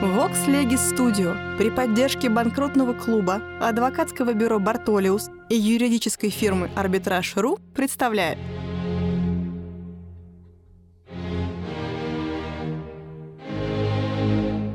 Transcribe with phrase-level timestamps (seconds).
[0.00, 8.38] Vox Legis Studio при поддержке банкротного клуба, адвокатского бюро «Бартолиус» и юридической фирмы «Арбитраж.ру» представляет.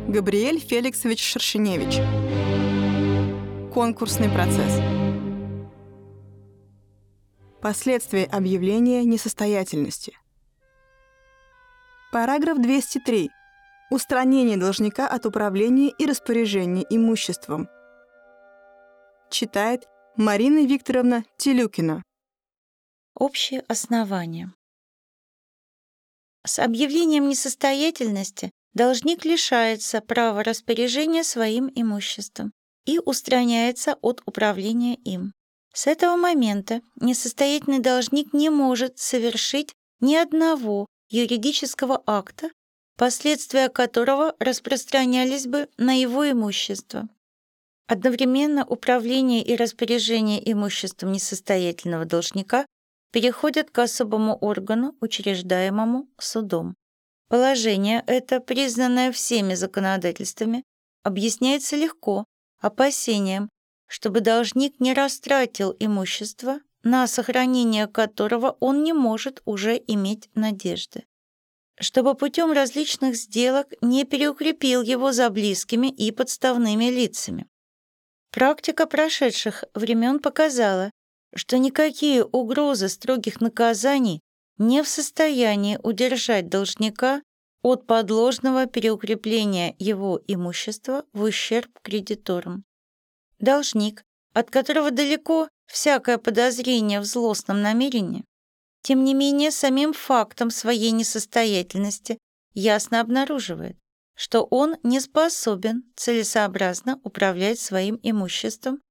[0.09, 2.01] Габриэль Феликсович Шершеневич.
[3.73, 4.81] Конкурсный процесс.
[7.61, 10.17] Последствия объявления несостоятельности.
[12.11, 13.31] Параграф 203
[13.93, 17.69] Устранение должника от управления и распоряжения имуществом.
[19.29, 22.01] Читает Марина Викторовна Телюкина.
[23.13, 24.51] Общие основания.
[26.43, 32.51] С объявлением несостоятельности должник лишается права распоряжения своим имуществом
[32.85, 35.33] и устраняется от управления им.
[35.71, 42.49] С этого момента несостоятельный должник не может совершить ни одного юридического акта,
[42.97, 47.07] последствия которого распространялись бы на его имущество.
[47.87, 52.65] Одновременно управление и распоряжение имуществом несостоятельного должника
[53.11, 56.75] переходят к особому органу, учреждаемому судом.
[57.29, 60.63] Положение это, признанное всеми законодательствами,
[61.03, 62.25] объясняется легко
[62.59, 63.49] опасением,
[63.87, 71.03] чтобы должник не растратил имущество, на сохранение которого он не может уже иметь надежды
[71.79, 77.47] чтобы путем различных сделок не переукрепил его за близкими и подставными лицами.
[78.31, 80.91] Практика прошедших времен показала,
[81.35, 84.21] что никакие угрозы строгих наказаний
[84.57, 87.21] не в состоянии удержать должника
[87.63, 92.63] от подложного переукрепления его имущества в ущерб кредиторам.
[93.39, 98.25] Должник, от которого далеко всякое подозрение в злостном намерении,
[98.83, 102.17] тем не менее, самим фактом своей несостоятельности
[102.53, 103.77] ясно обнаруживает,
[104.15, 108.81] что он не способен целесообразно управлять своим имуществом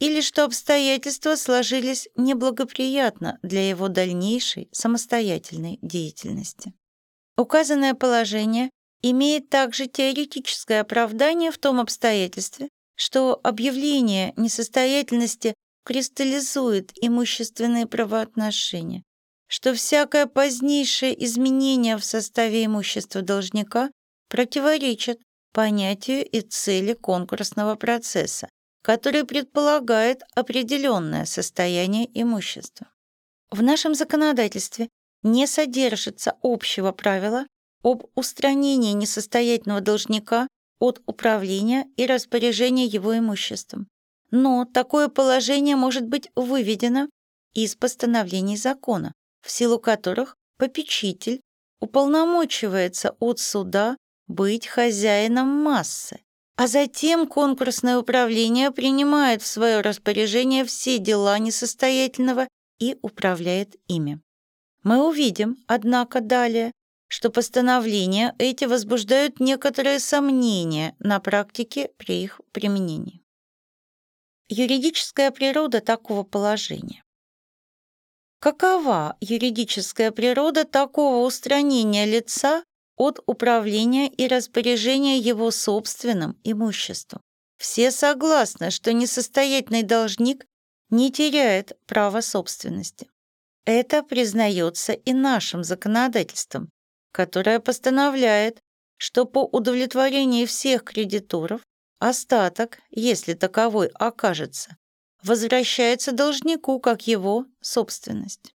[0.00, 6.72] или что обстоятельства сложились неблагоприятно для его дальнейшей самостоятельной деятельности.
[7.36, 8.70] Указанное положение
[9.02, 19.02] имеет также теоретическое оправдание в том обстоятельстве, что объявление несостоятельности кристаллизует имущественные правоотношения,
[19.52, 23.90] что всякое позднейшее изменение в составе имущества должника
[24.30, 25.20] противоречит
[25.52, 28.48] понятию и цели конкурсного процесса,
[28.80, 32.88] который предполагает определенное состояние имущества.
[33.50, 34.88] В нашем законодательстве
[35.22, 37.46] не содержится общего правила
[37.82, 40.48] об устранении несостоятельного должника
[40.78, 43.86] от управления и распоряжения его имуществом.
[44.30, 47.10] Но такое положение может быть выведено
[47.52, 51.40] из постановлений закона, в силу которых попечитель
[51.80, 53.96] уполномочивается от суда
[54.28, 56.20] быть хозяином массы,
[56.56, 62.48] а затем конкурсное управление принимает в свое распоряжение все дела несостоятельного
[62.78, 64.20] и управляет ими.
[64.82, 66.72] Мы увидим, однако, далее,
[67.08, 73.22] что постановления эти возбуждают некоторые сомнения на практике при их применении.
[74.48, 77.04] Юридическая природа такого положения.
[78.42, 82.64] Какова юридическая природа такого устранения лица
[82.96, 87.22] от управления и распоряжения его собственным имуществом?
[87.56, 90.44] Все согласны, что несостоятельный должник
[90.90, 93.08] не теряет права собственности.
[93.64, 96.68] Это признается и нашим законодательством,
[97.12, 98.58] которое постановляет,
[98.96, 101.60] что по удовлетворении всех кредиторов
[102.00, 104.76] остаток, если таковой окажется,
[105.22, 108.52] возвращается должнику как его собственность.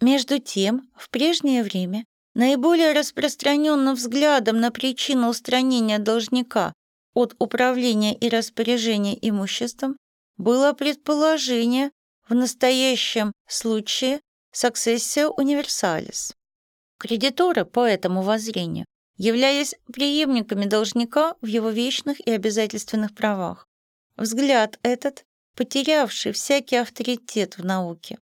[0.00, 2.04] Между тем, в прежнее время
[2.34, 6.72] наиболее распространенным взглядом на причину устранения должника
[7.14, 9.96] от управления и распоряжения имуществом
[10.36, 11.90] было предположение
[12.28, 14.20] в настоящем случае
[14.54, 16.32] successio universalis.
[16.98, 23.66] Кредиторы по этому воззрению являлись преемниками должника в его вечных и обязательственных правах.
[24.16, 25.24] Взгляд этот
[25.56, 28.18] потерявший всякий авторитет в науке.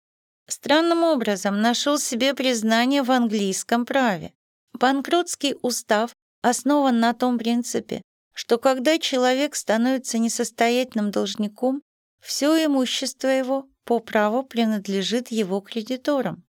[0.48, 4.32] Странным образом нашел себе признание в английском праве.
[4.72, 8.02] Банкротский устав основан на том принципе,
[8.32, 11.82] что когда человек становится несостоятельным должником,
[12.20, 16.44] все имущество его по праву принадлежит его кредиторам.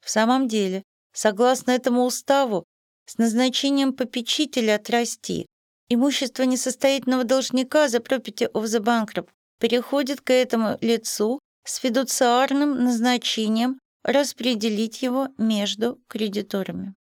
[0.00, 0.82] В самом деле,
[1.12, 2.64] согласно этому уставу,
[3.06, 5.46] с назначением попечителя отрасти,
[5.88, 13.78] имущество несостоятельного должника за property of the bankrupt переходит к этому лицу с фидуциарным назначением
[14.04, 16.94] распределить его между кредиторами.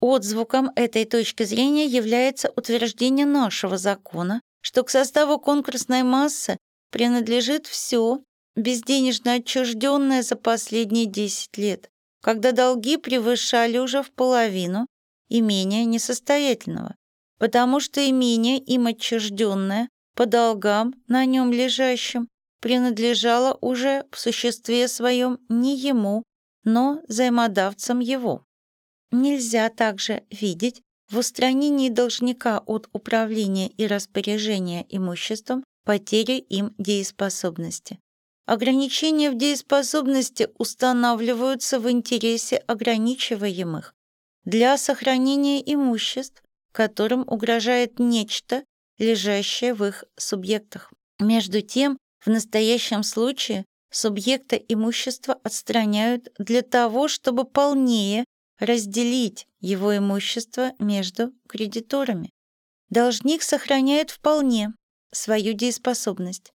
[0.00, 6.56] Отзвуком этой точки зрения является утверждение нашего закона, что к составу конкурсной массы
[6.90, 8.22] принадлежит все,
[8.56, 11.90] безденежно отчужденное за последние 10 лет,
[12.22, 14.86] когда долги превышали уже в половину
[15.28, 16.94] имения несостоятельного,
[17.38, 22.28] потому что имение им отчужденное по долгам на нем лежащим
[22.60, 26.22] принадлежало уже в существе своем не ему,
[26.64, 28.44] но взаимодавцам его.
[29.10, 37.98] Нельзя также видеть в устранении должника от управления и распоряжения имуществом потери им дееспособности.
[38.46, 43.94] Ограничения в дееспособности устанавливаются в интересе ограничиваемых
[44.44, 48.64] для сохранения имуществ, которым угрожает нечто,
[48.98, 50.92] лежащее в их субъектах.
[51.18, 58.24] Между тем, в настоящем случае субъекта имущества отстраняют для того, чтобы полнее
[58.58, 62.30] разделить его имущество между кредиторами.
[62.90, 64.74] Должник сохраняет вполне
[65.12, 66.52] свою дееспособность,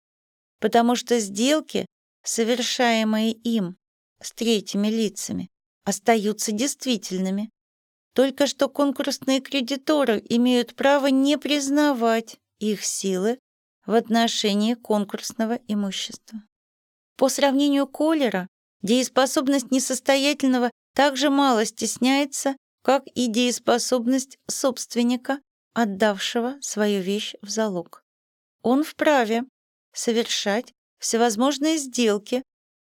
[0.60, 1.86] потому что сделки,
[2.24, 3.78] совершаемые им
[4.22, 5.50] с третьими лицами,
[5.84, 7.50] остаются действительными.
[8.16, 13.40] Только что конкурсные кредиторы имеют право не признавать их силы
[13.86, 16.42] в отношении конкурсного имущества.
[17.18, 18.48] По сравнению Колера,
[18.82, 25.42] дееспособность несостоятельного также мало стесняется, как и дееспособность собственника,
[25.74, 28.02] отдавшего свою вещь в залог.
[28.62, 29.44] Он вправе
[29.94, 32.44] совершать всевозможные сделки,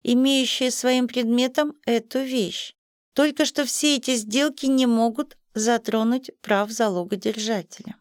[0.03, 2.73] имеющие своим предметом эту вещь.
[3.13, 7.95] Только что все эти сделки не могут затронуть прав залогодержателя.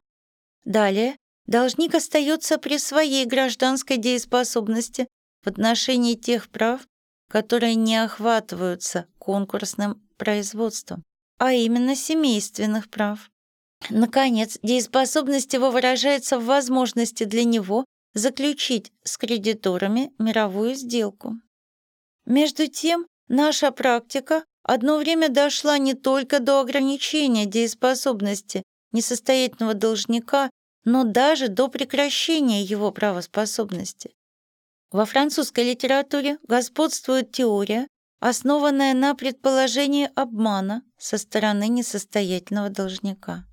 [0.65, 1.17] Далее,
[1.47, 5.09] должник остается при своей гражданской дееспособности
[5.43, 6.87] в отношении тех прав,
[7.29, 11.03] которые не охватываются конкурсным производством,
[11.39, 13.31] а именно семейственных прав.
[13.91, 17.85] Наконец, дееспособность его выражается в возможности для него
[18.15, 21.35] заключить с кредиторами мировую сделку.
[22.25, 28.63] Между тем, наша практика одно время дошла не только до ограничения дееспособности
[28.93, 30.51] несостоятельного должника,
[30.85, 34.15] но даже до прекращения его правоспособности.
[34.91, 37.89] Во французской литературе господствует теория,
[38.21, 43.45] основанная на предположении обмана со стороны несостоятельного должника.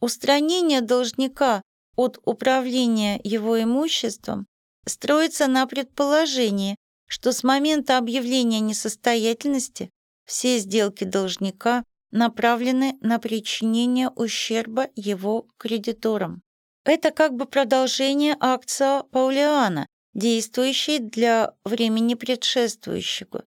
[0.00, 1.62] Устранение должника
[1.96, 4.46] от управления его имуществом
[4.86, 6.76] строится на предположении,
[7.06, 9.90] что с момента объявления несостоятельности
[10.26, 16.42] все сделки должника направлены на причинение ущерба его кредиторам.
[16.84, 23.44] Это как бы продолжение акция Паулиана, действующей для времени предшествующего.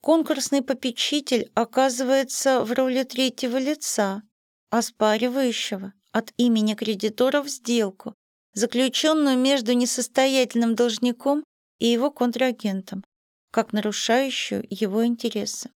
[0.00, 4.22] Конкурсный попечитель оказывается в роли третьего лица,
[4.70, 8.14] оспаривающего от имени кредиторов сделку,
[8.54, 11.44] заключенную между несостоятельным должником
[11.78, 13.04] и его контрагентом,
[13.50, 15.70] как нарушающую его интересы.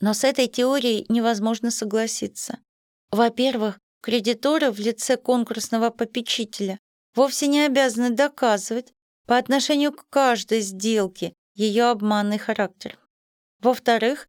[0.00, 2.58] Но с этой теорией невозможно согласиться.
[3.10, 6.78] Во-первых, кредиторы в лице конкурсного попечителя
[7.14, 8.92] вовсе не обязаны доказывать
[9.26, 12.98] по отношению к каждой сделке ее обманный характер.
[13.60, 14.28] Во-вторых,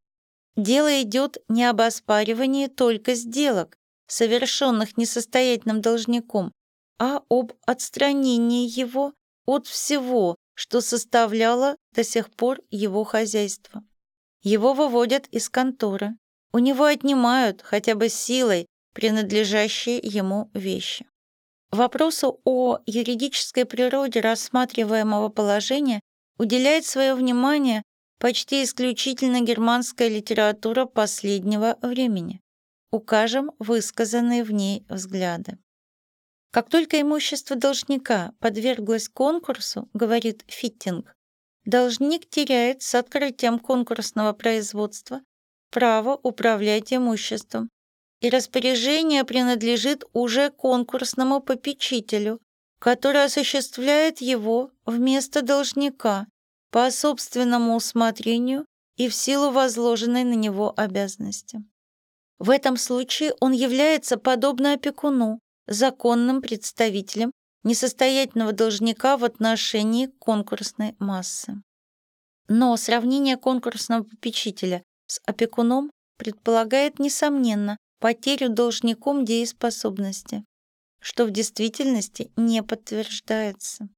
[0.57, 3.77] дело идет не об оспаривании только сделок,
[4.07, 6.51] совершенных несостоятельным должником,
[6.99, 9.13] а об отстранении его
[9.45, 13.83] от всего, что составляло до сих пор его хозяйство.
[14.43, 16.15] Его выводят из конторы.
[16.53, 21.05] У него отнимают хотя бы силой принадлежащие ему вещи.
[21.71, 26.01] Вопросу о юридической природе рассматриваемого положения
[26.37, 27.83] уделяет свое внимание
[28.19, 32.41] почти исключительно германская литература последнего времени.
[32.91, 35.57] Укажем высказанные в ней взгляды.
[36.51, 41.15] Как только имущество должника подверглось конкурсу, говорит Фиттинг,
[41.65, 45.21] должник теряет с открытием конкурсного производства
[45.69, 47.69] право управлять имуществом,
[48.19, 52.39] и распоряжение принадлежит уже конкурсному попечителю,
[52.79, 56.27] который осуществляет его вместо должника
[56.71, 58.65] по собственному усмотрению
[58.97, 61.63] и в силу возложенной на него обязанности.
[62.39, 67.31] В этом случае он является подобно опекуну, законным представителем
[67.63, 71.61] несостоятельного должника в отношении конкурсной массы.
[72.47, 80.43] Но сравнение конкурсного попечителя с опекуном предполагает, несомненно, потерю должником дееспособности,
[80.99, 83.89] что в действительности не подтверждается.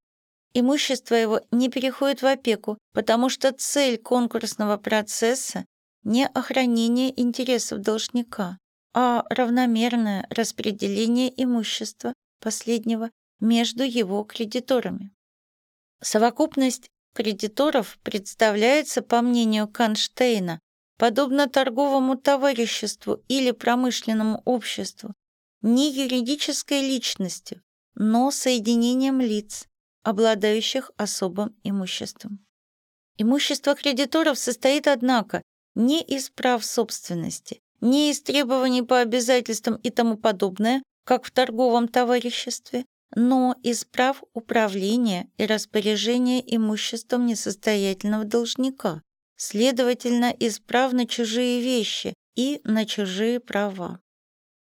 [0.54, 5.66] Имущество его не переходит в опеку, потому что цель конкурсного процесса
[6.04, 8.58] не охранение интересов должника,
[8.94, 13.10] а равномерное распределение имущества последнего
[13.44, 15.12] между его кредиторами.
[16.02, 20.60] Совокупность кредиторов представляется, по мнению Канштейна,
[20.98, 25.14] подобно торговому товариществу или промышленному обществу,
[25.62, 27.62] не юридической личностью,
[27.96, 29.68] но соединением лиц,
[30.04, 32.46] обладающих особым имуществом.
[33.18, 35.42] Имущество кредиторов состоит, однако,
[35.76, 41.90] не из прав собственности, не из требований по обязательствам и тому подобное, как в торговом
[41.90, 42.86] товариществе,
[43.16, 49.02] но из прав управления и распоряжения имуществом несостоятельного должника,
[49.38, 54.00] следовательно, из прав на чужие вещи и на чужие права.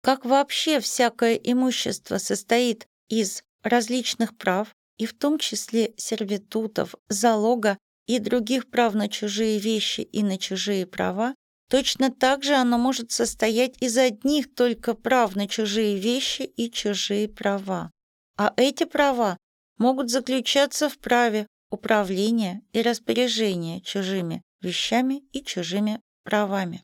[0.02, 8.20] Как вообще всякое имущество состоит из различных прав, и в том числе сервитутов, залога и
[8.20, 11.36] других прав на чужие вещи и на чужие права,
[11.70, 17.28] точно так же оно может состоять из одних только прав на чужие вещи и чужие
[17.28, 17.92] права.
[18.38, 19.38] А эти права
[19.78, 26.84] могут заключаться в праве управления и распоряжения чужими вещами и чужими правами.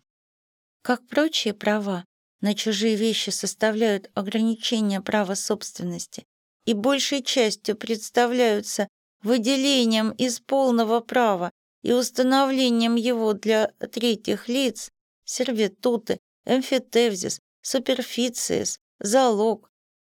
[0.81, 2.05] Как прочие права
[2.41, 6.25] на чужие вещи составляют ограничения права собственности
[6.65, 8.87] и большей частью представляются
[9.21, 11.51] выделением из полного права
[11.83, 14.91] и установлением его для третьих лиц,
[15.25, 19.70] сервитуты, эмфитевзис, суперфициес, залог,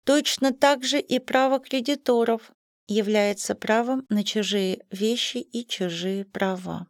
[0.05, 2.53] точно так же и право кредиторов
[2.89, 6.89] является правом на чужие вещи и чужие права.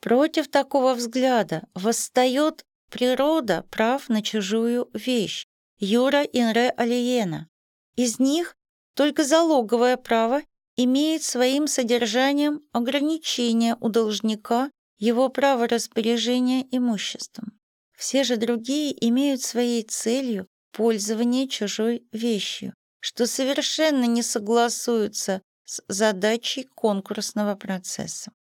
[0.00, 5.46] Против такого взгляда восстает природа прав на чужую вещь,
[5.78, 7.48] юра инре алиена.
[7.96, 8.56] Из них
[8.94, 10.42] только залоговое право
[10.76, 17.58] имеет своим содержанием ограничение у должника его права распоряжения имуществом.
[17.96, 26.64] Все же другие имеют своей целью пользование чужой вещью, что совершенно не согласуется с задачей
[26.64, 28.32] конкурсного процесса.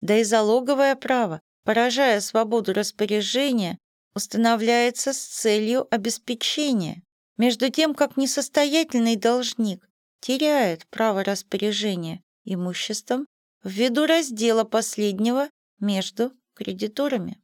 [0.00, 3.78] Да и залоговое право, поражая свободу распоряжения,
[4.14, 7.02] устанавливается с целью обеспечения,
[7.36, 9.86] между тем как несостоятельный должник
[10.20, 13.26] теряет право распоряжения имуществом
[13.62, 17.38] ввиду раздела последнего между кредиторами.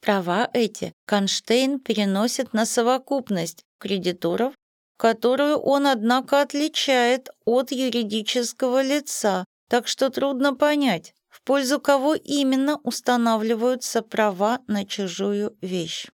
[0.00, 4.54] Права эти Конштейн переносит на совокупность кредиторов,
[4.96, 12.78] которую он, однако, отличает от юридического лица, так что трудно понять, в пользу кого именно
[12.82, 16.06] устанавливаются права на чужую вещь.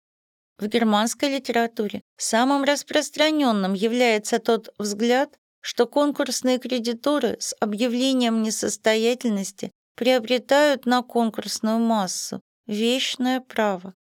[0.57, 10.85] В германской литературе самым распространенным является тот взгляд, что конкурсные кредиторы с объявлением несостоятельности приобретают
[10.85, 13.93] на конкурсную массу вечное право.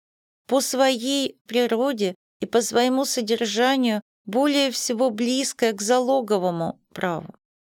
[0.48, 7.34] По своей природе и по своему содержанию более всего близкое к залоговому праву.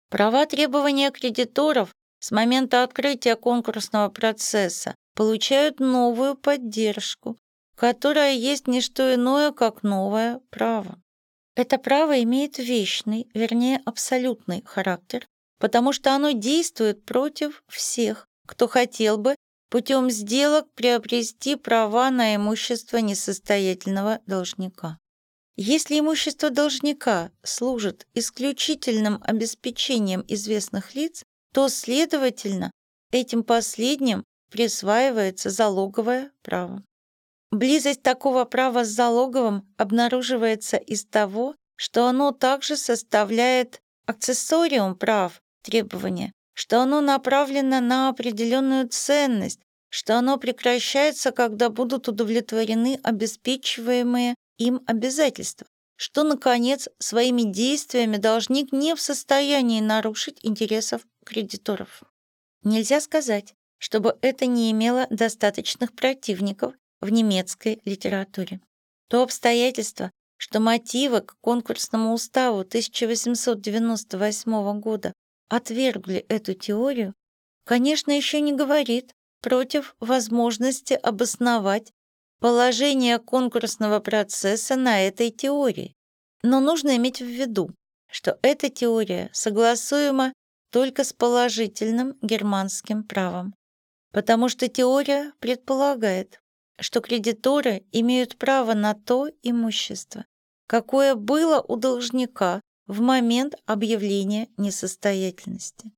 [0.09, 7.37] Права требования кредиторов с момента открытия конкурсного процесса получают новую поддержку,
[7.75, 11.01] которая есть не что иное, как новое право.
[11.55, 15.27] Это право имеет вечный, вернее абсолютный характер,
[15.59, 19.35] потому что оно действует против всех, кто хотел бы
[19.73, 24.99] путем сделок приобрести права на имущество несостоятельного должника.
[25.55, 31.23] Если имущество должника служит исключительным обеспечением известных лиц,
[31.55, 32.69] то, следовательно,
[33.11, 36.83] этим последним присваивается залоговое право.
[37.49, 46.31] Близость такого права с залоговым обнаруживается из того, что оно также составляет аксессориум прав требования,
[46.53, 55.67] что оно направлено на определенную ценность, что оно прекращается, когда будут удовлетворены обеспечиваемые им обязательства,
[55.95, 62.01] что, наконец, своими действиями должник не в состоянии нарушить интересов кредиторов.
[62.63, 68.61] Нельзя сказать, чтобы это не имело достаточных противников в немецкой литературе.
[69.09, 75.13] То обстоятельство, что мотивы к конкурсному уставу 1898 года
[75.49, 77.13] отвергли эту теорию,
[77.65, 81.91] конечно, еще не говорит против возможности обосновать
[82.39, 85.95] положение конкурсного процесса на этой теории.
[86.43, 87.71] Но нужно иметь в виду,
[88.11, 90.33] что эта теория согласуема
[90.71, 93.53] только с положительным германским правом,
[94.11, 96.39] потому что теория предполагает,
[96.79, 100.25] что кредиторы имеют право на то имущество,
[100.67, 105.91] какое было у должника в момент объявления несостоятельности.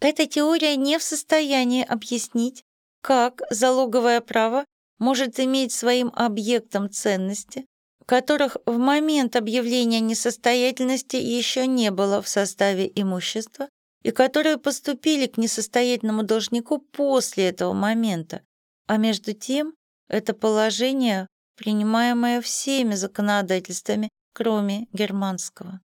[0.00, 2.64] Эта теория не в состоянии объяснить,
[3.02, 4.64] как залоговое право
[4.98, 7.66] может иметь своим объектом ценности
[8.10, 13.68] которых в момент объявления несостоятельности еще не было в составе имущества
[14.02, 18.42] и которые поступили к несостоятельному должнику после этого момента,
[18.88, 19.74] а между тем
[20.08, 25.80] это положение, принимаемое всеми законодательствами, кроме германского.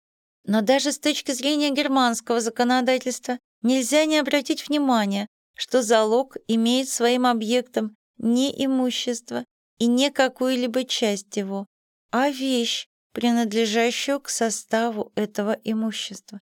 [0.44, 7.26] Но даже с точки зрения германского законодательства нельзя не обратить внимания, что залог имеет своим
[7.26, 9.44] объектом не имущество
[9.78, 11.66] и не какую-либо часть его,
[12.10, 16.40] а вещь, принадлежащую к составу этого имущества.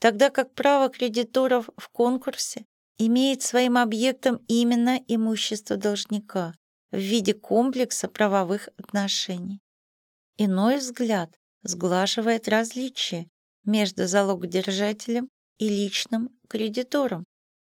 [0.00, 2.64] Тогда как право кредиторов в конкурсе
[2.98, 6.54] имеет своим объектом именно имущество должника
[6.92, 9.60] в виде комплекса правовых отношений.
[10.36, 11.30] Иной взгляд
[11.62, 13.28] сглаживает различия
[13.64, 15.28] между залогодержателем
[15.58, 17.24] и личным кредитором,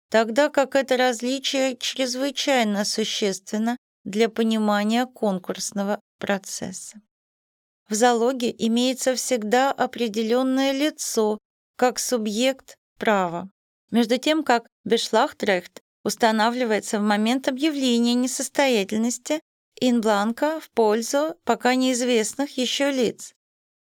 [0.10, 7.02] тогда как это различие чрезвычайно существенно для понимания конкурсного процесса.
[7.90, 11.38] В залоге имеется всегда определенное лицо
[11.78, 13.50] как субъект права,
[13.92, 19.42] между тем как Бешлахтрехт устанавливается в момент объявления несостоятельности
[19.80, 23.35] инбланка в пользу пока неизвестных еще лиц.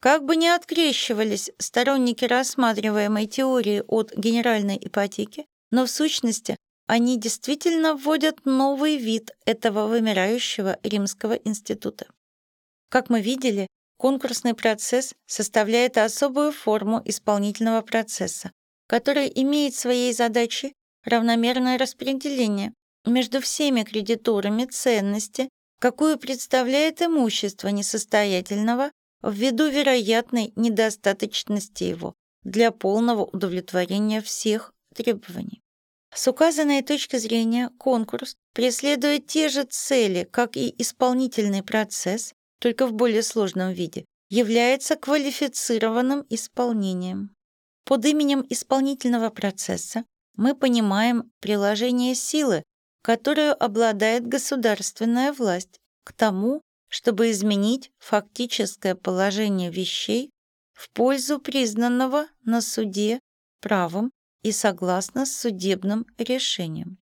[0.04, 7.94] Как бы ни открещивались сторонники рассматриваемой теории от генеральной ипотеки, но в сущности они действительно
[7.94, 12.06] вводят новый вид этого вымирающего римского института.
[12.90, 18.52] Как мы видели, конкурсный процесс составляет особую форму исполнительного процесса,
[18.86, 20.74] который имеет своей задачей
[21.06, 22.74] равномерное распределение
[23.06, 25.48] между всеми кредиторами ценности,
[25.80, 28.90] какую представляет имущество несостоятельного
[29.30, 35.62] ввиду вероятной недостаточности его для полного удовлетворения всех требований.
[36.14, 42.92] С указанной точки зрения конкурс преследует те же цели, как и исполнительный процесс, только в
[42.92, 47.34] более сложном виде, является квалифицированным исполнением.
[47.84, 50.04] Под именем исполнительного процесса
[50.36, 52.62] мы понимаем приложение силы,
[53.02, 56.62] которую обладает государственная власть к тому,
[56.94, 60.30] чтобы изменить фактическое положение вещей
[60.74, 63.18] в пользу признанного на суде
[63.60, 66.98] правом и согласно с судебным решением.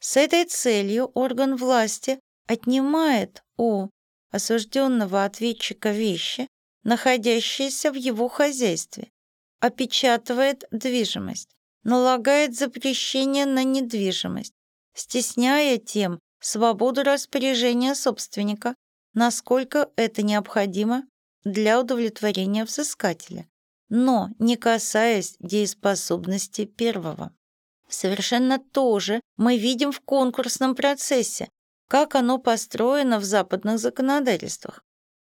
[0.00, 3.90] С этой целью орган власти отнимает у
[4.32, 6.48] осужденного ответчика вещи,
[6.82, 9.12] находящиеся в его хозяйстве,
[9.60, 11.54] опечатывает движимость,
[11.84, 14.54] налагает запрещение на недвижимость,
[14.94, 18.74] стесняя тем свободу распоряжения собственника
[19.14, 21.04] насколько это необходимо
[21.44, 23.46] для удовлетворения взыскателя,
[23.88, 27.34] но не касаясь дееспособности первого.
[27.88, 31.48] Совершенно то же мы видим в конкурсном процессе,
[31.88, 34.82] как оно построено в западных законодательствах.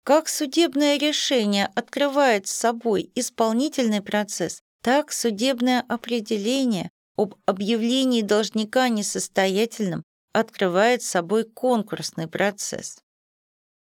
[0.05, 10.03] Как судебное решение открывает с собой исполнительный процесс, так судебное определение об объявлении должника несостоятельным
[10.33, 12.99] открывает собой конкурсный процесс.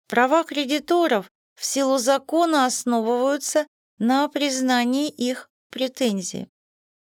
[0.09, 3.67] Права кредиторов в силу закона основываются
[3.99, 6.49] на признании их претензий,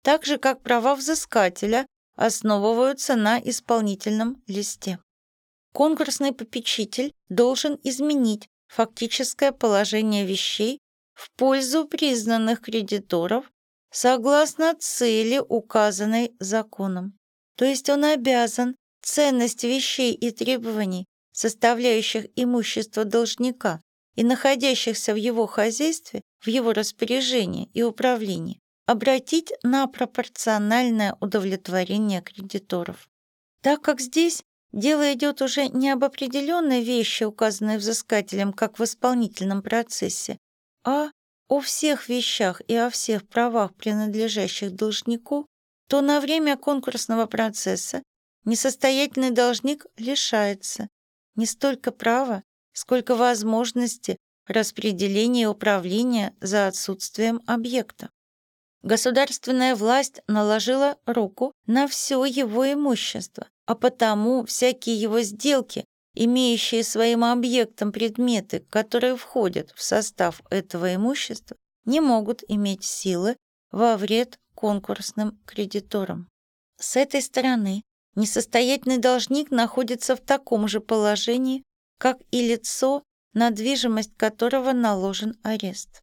[0.03, 1.87] так же как права взыскателя
[2.17, 4.99] основываются на исполнительном листе.
[5.73, 10.79] Конкурсный попечитель должен изменить фактическое положение вещей
[11.15, 13.51] в пользу признанных кредиторов
[13.91, 17.19] согласно цели, указанной законом.
[17.57, 23.81] То есть он обязан ценность вещей и требований составляющих имущество должника
[24.15, 33.09] и находящихся в его хозяйстве, в его распоряжении и управлении, обратить на пропорциональное удовлетворение кредиторов.
[33.63, 34.43] Так как здесь
[34.73, 40.39] дело идет уже не об определенной вещи, указанной взыскателем как в исполнительном процессе,
[40.85, 41.11] а
[41.49, 45.47] о всех вещах и о всех правах, принадлежащих должнику,
[45.89, 48.03] то на время конкурсного процесса
[48.45, 50.89] несостоятельный должник лишается
[51.35, 52.43] не столько права,
[52.73, 54.17] сколько возможности
[54.47, 58.11] распределения и управления за отсутствием объекта.
[58.83, 67.25] Государственная власть наложила руку на все его имущество, а потому всякие его сделки, имеющие своим
[67.25, 73.37] объектом предметы, которые входят в состав этого имущества, не могут иметь силы
[73.71, 76.29] во вред конкурсным кредиторам.
[76.79, 77.83] С этой стороны
[78.15, 81.63] Несостоятельный должник находится в таком же положении,
[81.99, 86.03] как и лицо, на движимость которого наложен арест.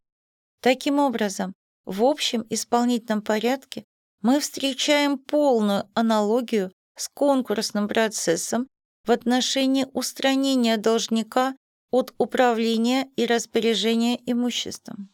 [0.60, 1.52] Таким образом,
[1.84, 3.84] в общем исполнительном порядке
[4.22, 8.66] мы встречаем полную аналогию с конкурсным процессом
[9.06, 11.56] в отношении устранения должника
[11.90, 15.10] от управления и распоряжения имуществом.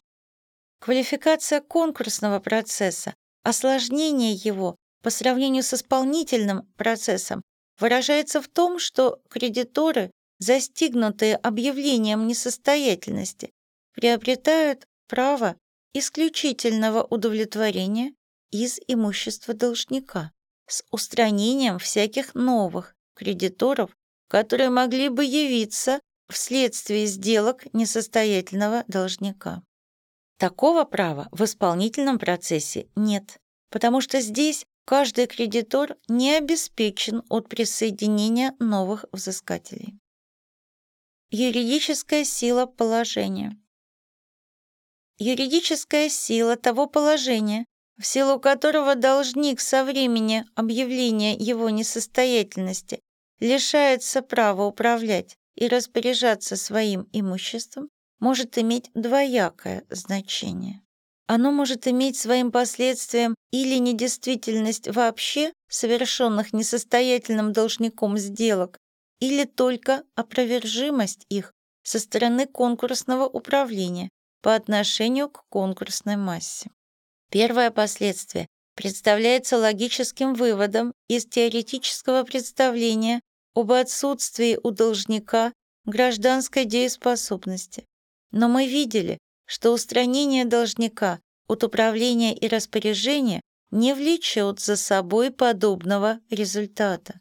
[0.80, 4.76] Квалификация конкурсного процесса, осложнение его
[5.06, 7.40] по сравнению с исполнительным процессом
[7.78, 13.52] выражается в том, что кредиторы, застигнутые объявлением несостоятельности,
[13.94, 15.54] приобретают право
[15.94, 18.14] исключительного удовлетворения
[18.50, 20.32] из имущества должника
[20.66, 23.92] с устранением всяких новых кредиторов,
[24.28, 29.62] которые могли бы явиться вследствие сделок несостоятельного должника.
[30.36, 33.38] Такого права в исполнительном процессе нет,
[33.70, 39.98] потому что здесь каждый кредитор не обеспечен от присоединения новых взыскателей.
[41.30, 43.58] Юридическая сила положения.
[45.18, 47.66] Юридическая сила того положения,
[47.98, 53.00] в силу которого должник со времени объявления его несостоятельности
[53.40, 57.88] лишается права управлять и распоряжаться своим имуществом,
[58.20, 60.85] может иметь двоякое значение.
[61.26, 68.78] Оно может иметь своим последствием или недействительность вообще совершенных несостоятельным должником сделок,
[69.20, 74.08] или только опровержимость их со стороны конкурсного управления
[74.40, 76.70] по отношению к конкурсной массе.
[77.30, 83.20] Первое последствие представляется логическим выводом из теоретического представления
[83.54, 85.52] об отсутствии у должника
[85.86, 87.84] гражданской дееспособности.
[88.30, 96.20] Но мы видели, что устранение должника от управления и распоряжения не влечет за собой подобного
[96.30, 97.20] результата.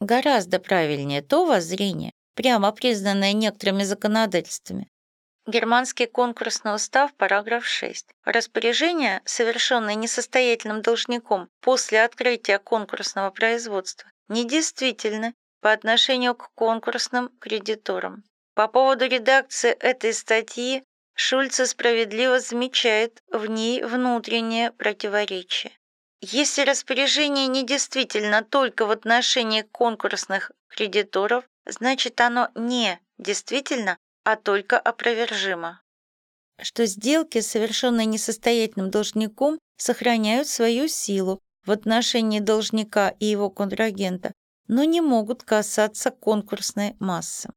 [0.00, 4.88] Гораздо правильнее то воззрение, прямо признанное некоторыми законодательствами.
[5.46, 8.06] Германский конкурсный устав, параграф 6.
[8.24, 18.22] Распоряжение, совершенное несостоятельным должником после открытия конкурсного производства, недействительно по отношению к конкурсным кредиторам.
[18.54, 25.72] По поводу редакции этой статьи Шульце справедливо замечает в ней внутреннее противоречие.
[26.20, 35.82] Если распоряжение недействительно только в отношении конкурсных кредиторов, значит оно не действительно, а только опровержимо.
[36.60, 44.32] Что сделки, совершенные несостоятельным должником, сохраняют свою силу в отношении должника и его контрагента,
[44.68, 47.50] но не могут касаться конкурсной массы.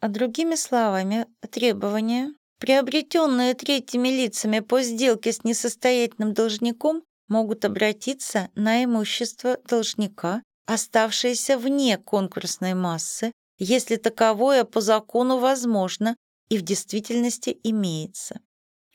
[0.00, 8.84] А другими словами, требования, приобретенные третьими лицами по сделке с несостоятельным должником, могут обратиться на
[8.84, 16.16] имущество должника, оставшееся вне конкурсной массы, если таковое по закону возможно
[16.48, 18.40] и в действительности имеется.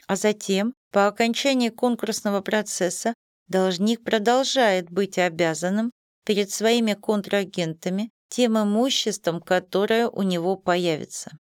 [0.07, 3.13] А затем, по окончании конкурсного процесса,
[3.47, 5.91] должник продолжает быть обязанным
[6.25, 11.37] перед своими контрагентами тем имуществом, которое у него появится.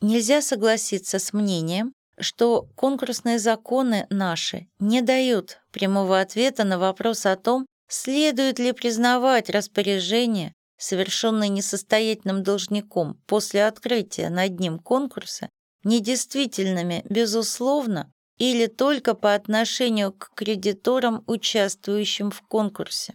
[0.00, 7.36] Нельзя согласиться с мнением, что конкурсные законы наши не дают прямого ответа на вопрос о
[7.36, 15.48] том, следует ли признавать распоряжение, совершенное несостоятельным должником после открытия над ним конкурса,
[15.84, 23.14] недействительными, безусловно, или только по отношению к кредиторам, участвующим в конкурсе.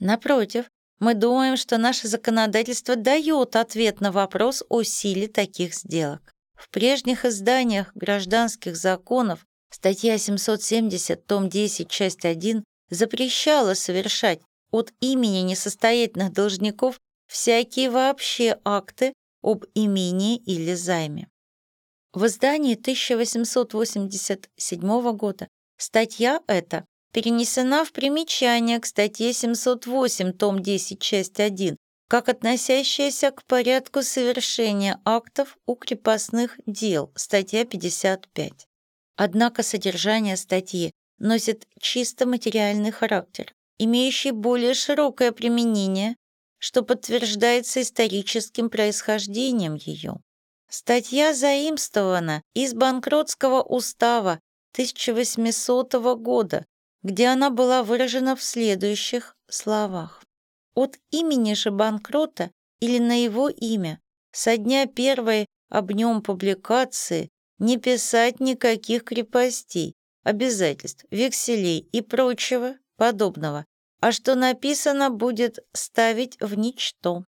[0.00, 0.64] Напротив,
[1.00, 6.20] мы думаем, что наше законодательство дает ответ на вопрос о силе таких сделок.
[6.54, 15.38] В прежних изданиях гражданских законов статья 770, том 10, часть 1 запрещала совершать от имени
[15.38, 21.26] несостоятельных должников всякие вообще акты об имении или займе.
[22.12, 31.40] В издании 1887 года статья эта перенесена в примечание к статье 708, том 10, часть
[31.40, 31.76] 1,
[32.08, 38.66] как относящаяся к порядку совершения актов у крепостных дел, статья 55.
[39.16, 46.16] Однако содержание статьи носит чисто материальный характер, имеющий более широкое применение,
[46.58, 50.16] что подтверждается историческим происхождением ее.
[50.68, 54.40] Статья заимствована из Банкротского устава
[54.72, 56.64] 1800 года,
[57.02, 60.22] где она была выражена в следующих словах.
[60.74, 64.00] От имени же банкрота или на его имя
[64.32, 73.64] со дня первой об нем публикации не писать никаких крепостей, обязательств, векселей и прочего подобного,
[74.00, 77.24] а что написано будет ставить в ничто.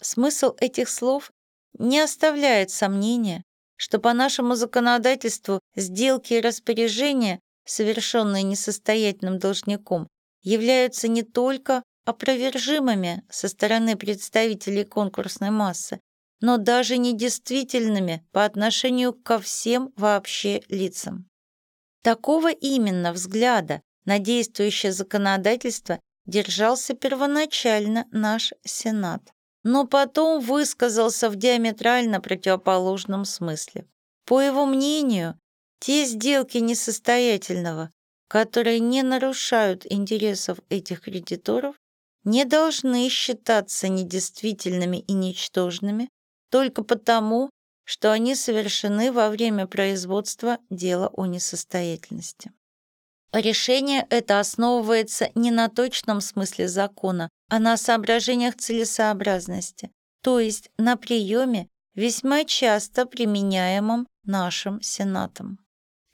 [0.00, 1.32] Смысл этих слов
[1.78, 3.44] не оставляет сомнения,
[3.76, 10.08] что по нашему законодательству сделки и распоряжения совершенные несостоятельным должником,
[10.42, 16.00] являются не только опровержимыми со стороны представителей конкурсной массы,
[16.40, 21.28] но даже недействительными по отношению ко всем вообще лицам.
[22.02, 29.22] Такого именно взгляда на действующее законодательство держался первоначально наш Сенат,
[29.64, 33.86] но потом высказался в диаметрально противоположном смысле.
[34.24, 35.38] По его мнению,
[35.78, 37.90] те сделки несостоятельного,
[38.28, 41.76] которые не нарушают интересов этих кредиторов,
[42.24, 46.08] не должны считаться недействительными и ничтожными
[46.50, 47.50] только потому,
[47.84, 52.52] что они совершены во время производства дела о несостоятельности.
[53.32, 60.96] Решение это основывается не на точном смысле закона, а на соображениях целесообразности, то есть на
[60.96, 65.58] приеме, весьма часто применяемом нашим Сенатом.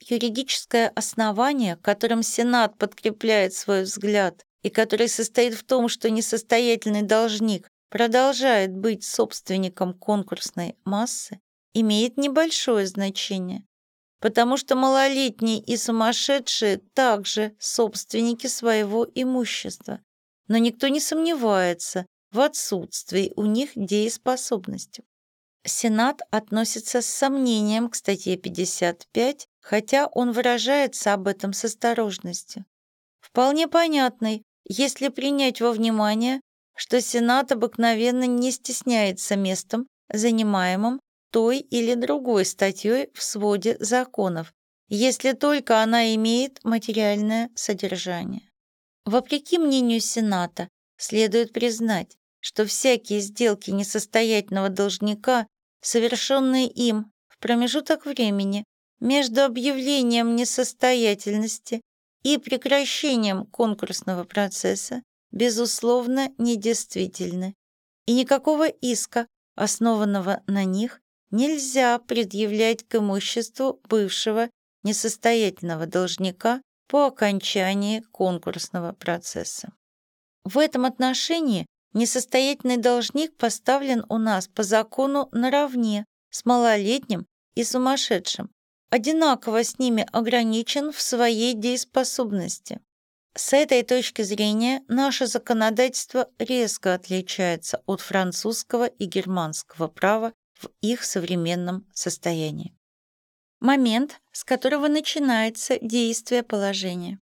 [0.09, 7.67] Юридическое основание, которым Сенат подкрепляет свой взгляд и который состоит в том, что несостоятельный должник
[7.89, 11.39] продолжает быть собственником конкурсной массы,
[11.73, 13.65] имеет небольшое значение,
[14.19, 19.99] потому что малолетние и сумасшедшие также собственники своего имущества,
[20.47, 25.03] но никто не сомневается в отсутствии у них дееспособности.
[25.65, 32.65] Сенат относится с сомнением к статье 55, хотя он выражается об этом с осторожностью.
[33.21, 36.41] Вполне понятной, если принять во внимание,
[36.75, 40.99] что Сенат обыкновенно не стесняется местом, занимаемым
[41.31, 44.53] той или другой статьей в своде законов,
[44.89, 48.49] если только она имеет материальное содержание.
[49.05, 55.47] Вопреки мнению Сената, следует признать, что всякие сделки несостоятельного должника
[55.81, 58.65] совершенные им в промежуток времени
[59.03, 61.81] между объявлением несостоятельности
[62.23, 67.53] и прекращением конкурсного процесса, безусловно, недействительны,
[68.07, 74.49] и никакого иска, основанного на них, нельзя предъявлять к имуществу бывшего
[74.83, 79.73] несостоятельного должника по окончании конкурсного процесса.
[80.43, 88.49] В этом отношении Несостоятельный должник поставлен у нас по закону наравне с малолетним и сумасшедшим,
[88.93, 92.79] одинаково с ними ограничен в своей дееспособности.
[93.35, 101.03] С этой точки зрения наше законодательство резко отличается от французского и германского права в их
[101.03, 102.75] современном состоянии.
[103.59, 107.19] Момент, с которого начинается действие положения.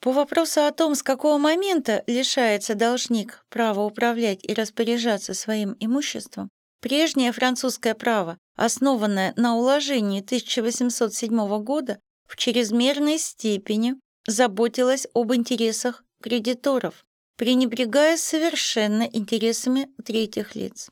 [0.00, 6.48] По вопросу о том, с какого момента лишается должник права управлять и распоряжаться своим имуществом,
[6.84, 13.94] прежнее французское право, основанное на уложении 1807 года, в чрезмерной степени
[14.26, 17.06] заботилось об интересах кредиторов,
[17.38, 20.90] пренебрегая совершенно интересами третьих лиц.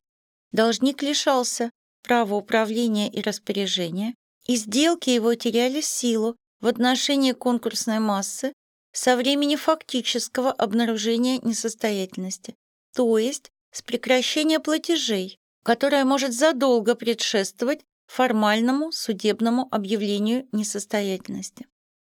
[0.51, 1.71] Должник лишался
[2.03, 4.15] права управления и распоряжения,
[4.47, 8.55] и сделки его теряли силу в отношении конкурсной массы
[8.95, 12.55] со времени фактического обнаружения несостоятельности,
[12.97, 21.67] то есть с прекращения платежей, которое может задолго предшествовать формальному судебному объявлению несостоятельности.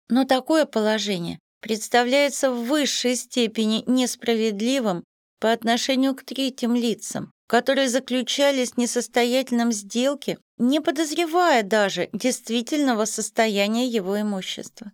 [0.10, 5.04] Но такое положение представляется в высшей степени несправедливым
[5.40, 13.88] по отношению к третьим лицам, которые заключались в несостоятельном сделке, не подозревая даже действительного состояния
[13.88, 14.92] его имущества.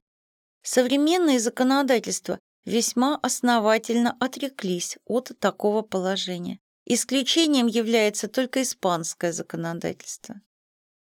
[0.64, 6.60] Современные законодательства весьма основательно отреклись от такого положения.
[6.92, 10.42] Исключением является только испанское законодательство.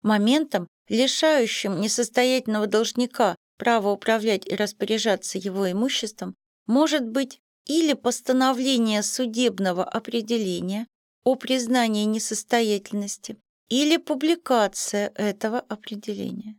[0.03, 6.33] Моментом, лишающим несостоятельного должника права управлять и распоряжаться его имуществом,
[6.65, 10.87] может быть или постановление судебного определения
[11.25, 16.55] о признании несостоятельности, или публикация этого определения.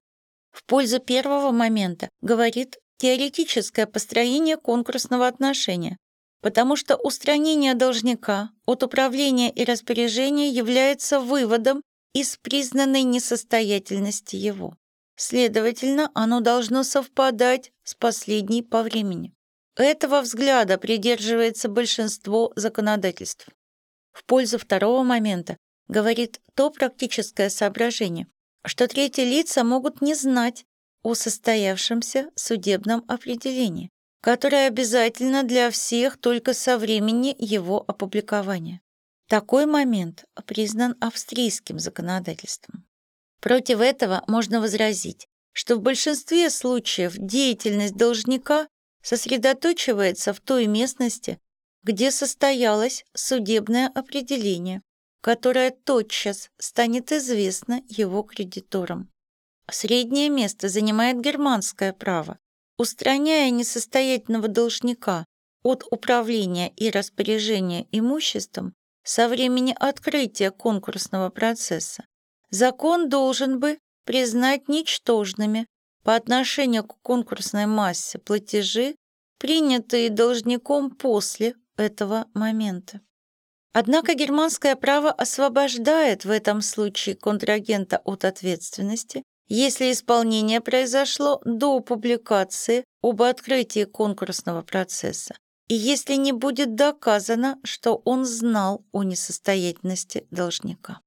[0.53, 5.97] В пользу первого момента говорит теоретическое построение конкурсного отношения,
[6.41, 14.77] потому что устранение должника от управления и распоряжения является выводом из признанной несостоятельности его.
[15.17, 19.33] Следовательно, оно должно совпадать с последней по времени.
[19.77, 23.49] Этого взгляда придерживается большинство законодательств.
[24.13, 25.57] В пользу второго момента
[25.89, 28.27] говорит то практическое соображение,
[28.65, 30.65] что третьи лица могут не знать
[31.03, 33.91] о состоявшемся судебном определении,
[34.27, 38.81] которое обязательно для всех только со времени его опубликования.
[39.29, 42.85] Такой момент признан австрийским законодательством.
[43.41, 48.67] Против этого можно возразить, что в большинстве случаев деятельность должника
[49.01, 51.39] сосредоточивается в той местности,
[51.85, 54.83] где состоялось судебное определение,
[55.21, 59.09] которое тотчас станет известно его кредиторам.
[59.71, 62.41] Среднее место занимает германское право,
[62.79, 65.25] устраняя несостоятельного должника
[65.63, 72.05] от управления и распоряжения имуществом со времени открытия конкурсного процесса.
[72.51, 75.67] Закон должен бы признать ничтожными
[76.05, 78.97] по отношению к конкурсной массе платежи,
[79.39, 83.01] принятые должником после этого момента.
[83.73, 92.85] Однако германское право освобождает в этом случае контрагента от ответственности, если исполнение произошло до публикации
[93.03, 95.37] об открытии конкурсного процесса,
[95.69, 101.01] и если не будет доказано, что он знал о несостоятельности должника.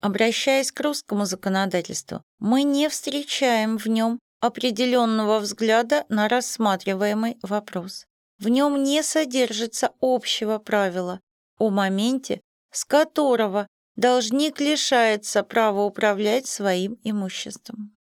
[0.00, 8.06] Обращаясь к русскому законодательству, мы не встречаем в нем определенного взгляда на рассматриваемый вопрос.
[8.38, 11.20] В нем не содержится общего правила
[11.58, 13.66] о моменте, с которого
[13.96, 17.96] должник лишается права управлять своим имуществом.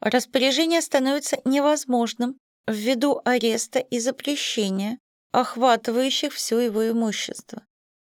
[0.00, 4.98] Распоряжение становится невозможным ввиду ареста и запрещения,
[5.32, 7.64] охватывающих все его имущество.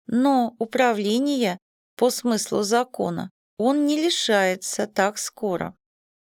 [0.08, 1.58] Но управление
[1.98, 5.76] по смыслу закона он не лишается так скоро.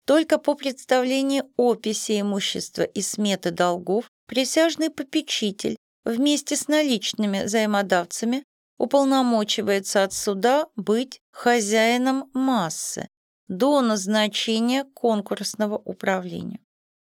[0.06, 8.44] Только по представлению описи имущества и сметы долгов присяжный попечитель вместе с наличными взаимодавцами
[8.78, 13.08] уполномочивается от суда быть хозяином массы
[13.48, 16.60] до назначения конкурсного управления.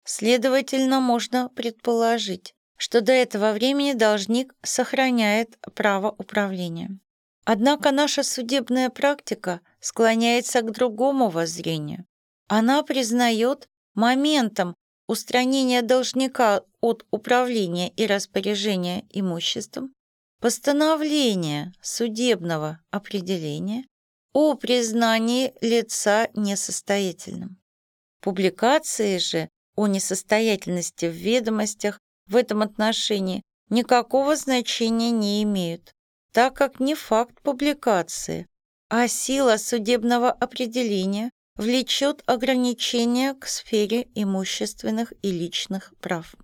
[0.03, 6.99] Следовательно, можно предположить, что до этого времени должник сохраняет право управления.
[7.45, 12.05] Однако наша судебная практика склоняется к другому воззрению.
[12.47, 14.75] Она признает моментом
[15.07, 19.93] устранения должника от управления и распоряжения имуществом
[20.43, 23.87] постановление судебного определения
[24.33, 27.61] о признании лица несостоятельным.
[28.19, 35.93] Публикации же о несостоятельности в ведомостях в этом отношении никакого значения не имеют,
[36.33, 38.45] так как не факт публикации,
[38.89, 46.35] а сила судебного определения влечет ограничения к сфере имущественных и личных прав.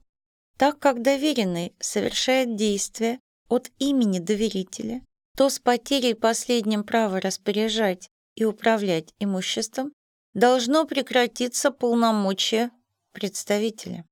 [0.57, 5.01] Так как доверенный совершает действия от имени доверителя,
[5.35, 9.91] то с потерей последним права распоряжать и управлять имуществом
[10.33, 12.71] должно прекратиться полномочия
[13.11, 14.05] представителя.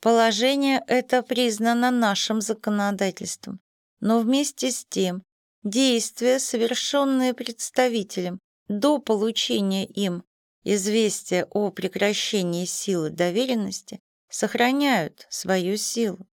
[0.00, 3.60] Положение это признано нашим законодательством,
[4.00, 5.22] но вместе с тем
[5.64, 8.38] действия, совершенные представителем
[8.68, 10.22] до получения им
[10.64, 16.26] известия о прекращении силы доверенности, сохраняют свою силу.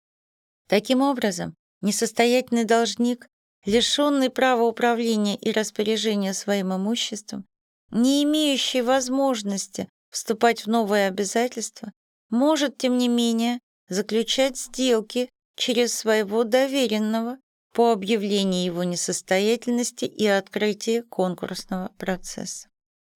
[0.67, 3.27] Таким образом, несостоятельный должник,
[3.65, 7.45] лишенный права управления и распоряжения своим имуществом,
[7.91, 11.91] не имеющий возможности вступать в новые обязательства,
[12.29, 17.37] может, тем не менее, заключать сделки через своего доверенного
[17.73, 22.69] по объявлению его несостоятельности и открытии конкурсного процесса.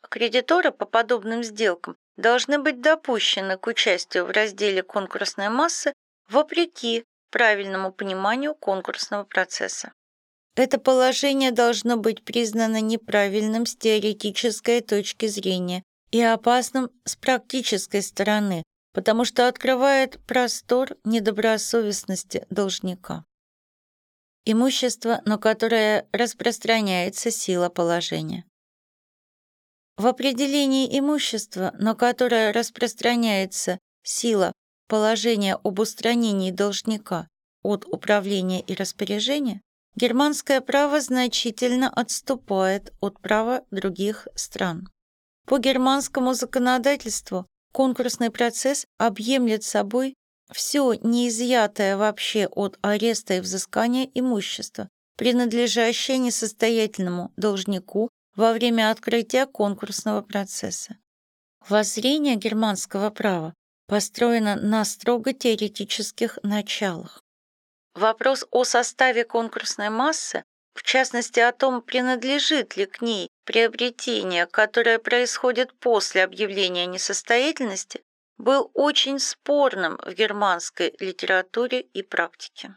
[0.10, 5.94] Кредиторы по подобным сделкам должны быть допущены к участию в разделе конкурсной массы
[6.30, 9.94] вопреки правильному пониманию конкурсного процесса.
[10.56, 18.64] Это положение должно быть признано неправильным с теоретической точки зрения и опасным с практической стороны,
[18.94, 23.24] потому что открывает простор недобросовестности должника.
[24.46, 28.46] Имущество, на которое распространяется сила положения.
[29.98, 34.54] В определении имущества, на которое распространяется сила
[34.88, 37.28] положения об устранении должника
[37.64, 39.62] от управления и распоряжения,
[39.96, 44.88] германское право значительно отступает от права других стран.
[45.46, 50.16] По германскому законодательству конкурсный процесс объемлет собой
[50.52, 60.22] все неизъятое вообще от ареста и взыскания имущества, принадлежащее несостоятельному должнику во время открытия конкурсного
[60.22, 60.98] процесса.
[61.68, 63.54] Воззрение германского права
[63.88, 67.24] построено на строго теоретических началах.
[67.96, 70.44] Вопрос о составе конкурсной массы
[70.78, 78.04] в частности о том, принадлежит ли к ней приобретение, которое происходит после объявления несостоятельности,
[78.38, 82.76] был очень спорным в германской литературе и практике.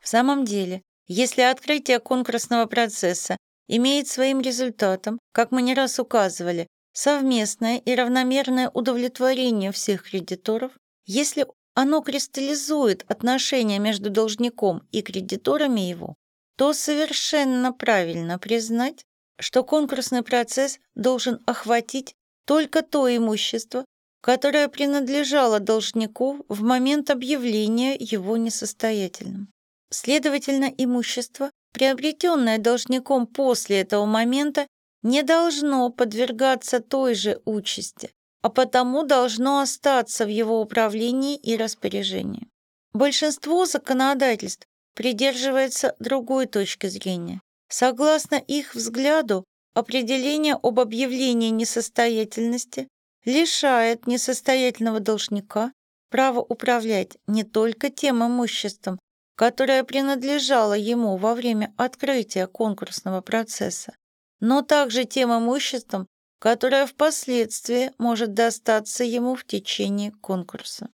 [0.00, 3.36] В самом деле, если открытие конкурсного процесса
[3.68, 10.72] имеет своим результатом, как мы не раз указывали, совместное и равномерное удовлетворение всех кредиторов,
[11.06, 16.14] если оно кристаллизует отношения между должником и кредиторами его,
[16.56, 19.04] то совершенно правильно признать,
[19.38, 22.14] что конкурсный процесс должен охватить
[22.46, 23.84] только то имущество,
[24.20, 29.48] которое принадлежало должнику в момент объявления его несостоятельным.
[29.90, 34.66] Следовательно, имущество, приобретенное должником после этого момента,
[35.02, 38.10] не должно подвергаться той же участи,
[38.42, 42.48] а потому должно остаться в его управлении и распоряжении.
[42.92, 47.40] Большинство законодательств придерживается другой точки зрения.
[47.68, 49.44] Согласно их взгляду,
[49.74, 52.88] определение об объявлении несостоятельности
[53.24, 55.72] лишает несостоятельного должника
[56.10, 58.98] права управлять не только тем имуществом,
[59.36, 63.94] которое принадлежало ему во время открытия конкурсного процесса,
[64.42, 66.08] но также тем имуществом,
[66.40, 70.90] которое впоследствии может достаться ему в течение конкурса.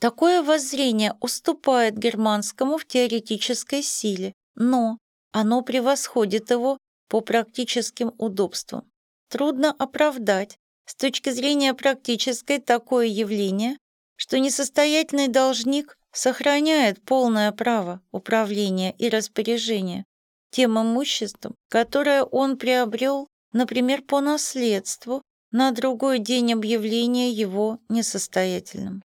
[0.00, 4.98] Такое воззрение уступает германскому в теоретической силе, но
[5.30, 6.76] оно превосходит его
[7.08, 8.90] по практическим удобствам.
[9.30, 13.78] Трудно оправдать с точки зрения практической такое явление,
[14.16, 20.04] что несостоятельный должник сохраняет полное право управления и распоряжения
[20.50, 29.02] тем имуществом, которое он приобрел, например, по наследству, на другой день объявления его несостоятельным.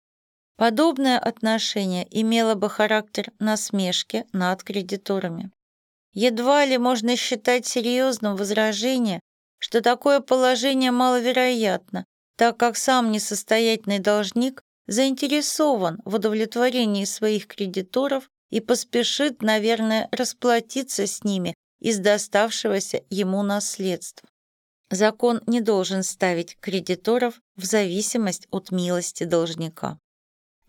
[0.57, 5.51] Подобное отношение имело бы характер насмешки над кредиторами.
[6.13, 9.19] Едва ли можно считать серьезным возражение,
[9.57, 12.05] что такое положение маловероятно,
[12.37, 21.23] так как сам несостоятельный должник заинтересован в удовлетворении своих кредиторов и поспешит, наверное, расплатиться с
[21.23, 24.29] ними из доставшегося ему наследства.
[24.91, 29.97] Закон не должен ставить кредиторов в зависимость от милости должника.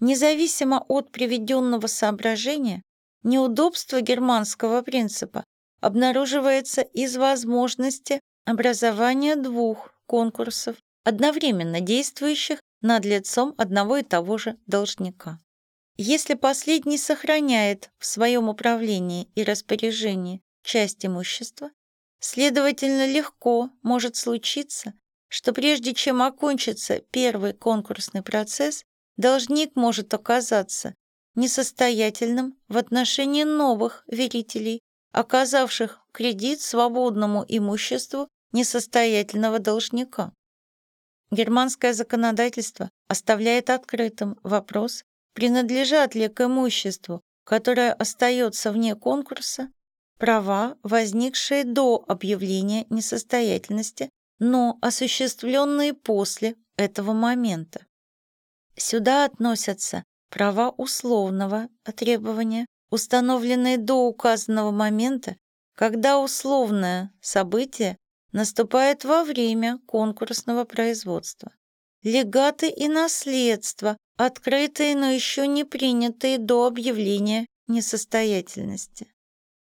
[0.01, 2.81] Независимо от приведенного соображения,
[3.23, 5.45] неудобство германского принципа
[5.83, 15.39] обнаруживается из возможности образования двух конкурсов, одновременно действующих над лицом одного и того же должника.
[15.97, 21.71] Если последний сохраняет в своем управлении и распоряжении часть имущества,
[22.19, 24.95] следовательно, легко может случиться,
[25.29, 28.85] что прежде чем окончится первый конкурсный процесс,
[29.17, 30.95] должник может оказаться
[31.37, 34.81] несостоятельным в отношении новых верителей,
[35.13, 40.33] оказавших кредит свободному имуществу несостоятельного должника.
[41.31, 45.05] Германское законодательство оставляет открытым вопрос
[45.35, 49.71] принадлежат ли к имуществу, которое остается вне конкурса,
[50.19, 57.87] права, возникшие до объявления несостоятельности, но осуществленные после этого момента.
[58.77, 65.37] Сюда относятся права условного требования, установленные до указанного момента,
[65.77, 67.97] когда условное событие
[68.33, 71.53] наступает во время конкурсного производства.
[72.03, 79.09] Легаты и наследство, открытые, но еще не принятые до объявления несостоятельности.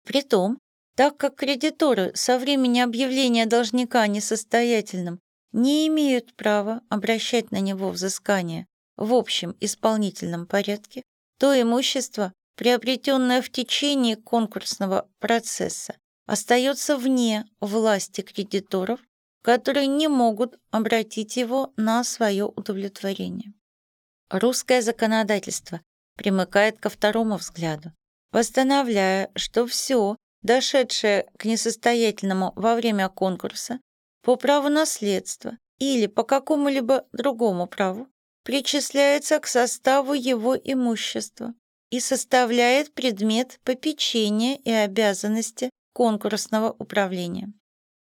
[0.04, 0.58] Притом,
[0.96, 5.20] так как кредиторы со времени объявления должника несостоятельным
[5.52, 11.02] не имеют права обращать на него взыскание в общем исполнительном порядке,
[11.38, 15.96] то имущество, приобретенное в течение конкурсного процесса,
[16.26, 19.00] остается вне власти кредиторов,
[19.42, 23.52] которые не могут обратить его на свое удовлетворение.
[24.32, 25.82] Русское законодательство
[26.16, 27.92] примыкает ко второму взгляду,
[28.30, 33.78] постановляя, что все, дошедшее к несостоятельному во время конкурса,
[34.22, 38.08] по праву наследства или по какому-либо другому праву,
[38.42, 41.52] причисляется к составу его имущества
[41.90, 47.52] и составляет предмет попечения и обязанности конкурсного управления.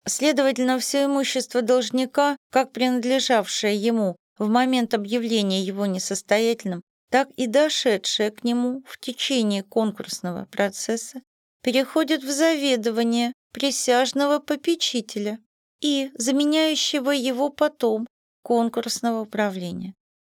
[0.05, 8.32] Следовательно, все имущество должника, как принадлежавшее ему в момент объявления его несостоятельным, так и дошедшее
[8.32, 11.22] к нему в течение конкурсного процесса,
[11.64, 15.40] переходит в заведование присяжного попечителя
[15.82, 18.08] и заменяющего его потом
[18.44, 19.94] конкурсного управления.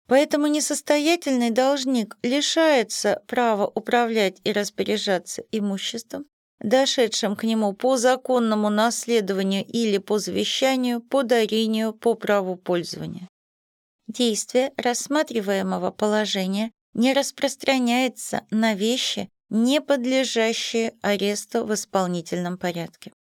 [0.06, 6.24] Поэтому несостоятельный должник лишается права управлять и распоряжаться имуществом,
[6.60, 13.28] дошедшим к нему по законному наследованию или по завещанию, по дарению, по праву пользования.
[14.08, 23.12] Действие рассматриваемого положения не распространяется на вещи, не подлежащие аресту в исполнительном порядке.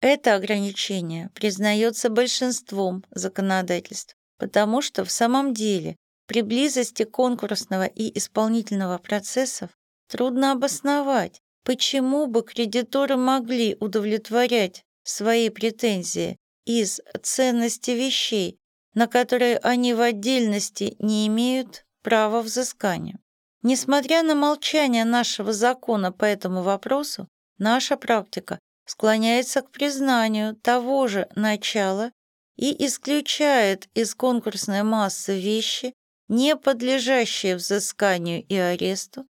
[0.00, 8.98] Это ограничение признается большинством законодательств, потому что в самом деле при близости конкурсного и исполнительного
[8.98, 9.70] процессов
[10.08, 18.58] трудно обосновать, почему бы кредиторы могли удовлетворять свои претензии из ценности вещей,
[18.94, 23.18] на которые они в отдельности не имеют права взыскания.
[23.62, 27.28] Несмотря на молчание нашего закона по этому вопросу,
[27.58, 32.10] наша практика склоняется к признанию того же начала
[32.56, 35.94] и исключает из конкурсной массы вещи,
[36.28, 39.26] не подлежащие взысканию и аресту,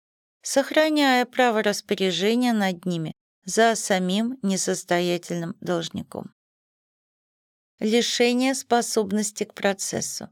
[0.41, 3.13] сохраняя право распоряжения над ними
[3.45, 6.33] за самим несостоятельным должником.
[7.79, 10.29] Лишение способности к процессу.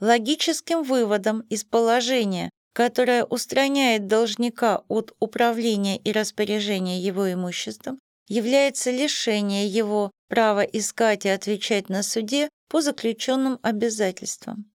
[0.00, 9.68] Логическим выводом из положения, которое устраняет должника от управления и распоряжения его имуществом, является лишение
[9.68, 14.72] его права искать и отвечать на суде по заключенным обязательствам.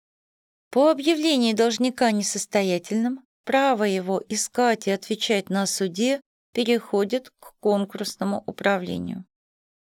[0.70, 6.20] По объявлении должника несостоятельным, право его искать и отвечать на суде
[6.52, 9.24] переходит к конкурсному управлению.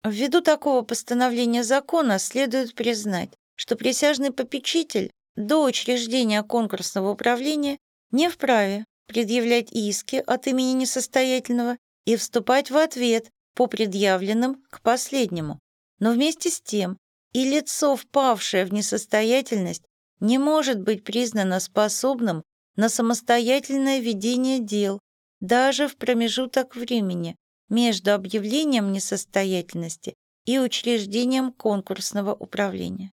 [0.08, 7.78] Ввиду такого постановления закона следует признать, что присяжный попечитель до учреждения конкурсного управления
[8.12, 15.58] не вправе предъявлять иски от имени несостоятельного и вступать в ответ по предъявленным к последнему.
[15.98, 16.98] Но вместе с тем
[17.32, 19.82] и лицо, впавшее в несостоятельность,
[20.20, 22.44] не может быть признано способным
[22.76, 25.00] на самостоятельное ведение дел
[25.40, 27.36] даже в промежуток времени
[27.68, 30.14] между объявлением несостоятельности
[30.44, 33.10] и учреждением конкурсного управления.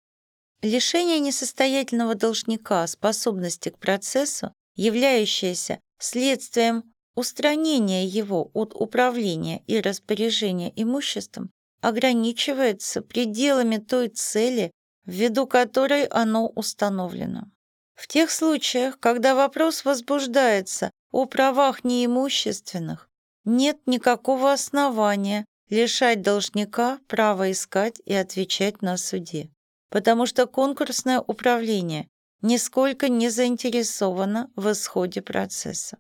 [0.63, 6.85] Лишение несостоятельного должника способности к процессу, являющееся следствием
[7.15, 11.51] устранения его от управления и распоряжения имуществом,
[11.81, 14.71] ограничивается пределами той цели,
[15.05, 17.51] ввиду которой оно установлено.
[17.95, 23.09] В тех случаях, когда вопрос возбуждается о правах неимущественных,
[23.45, 29.51] нет никакого основания лишать должника права искать и отвечать на суде
[29.93, 32.09] потому что конкурсное управление
[32.41, 35.99] нисколько не заинтересовано в исходе процесса.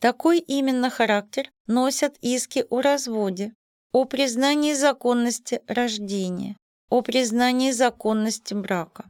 [0.00, 3.52] Такой именно характер носят иски о разводе,
[3.92, 6.56] о признании законности рождения,
[6.88, 9.04] о признании законности брака.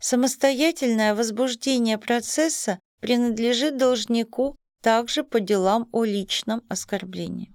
[0.00, 7.50] Самостоятельное возбуждение процесса принадлежит должнику также по делам о личном оскорблении.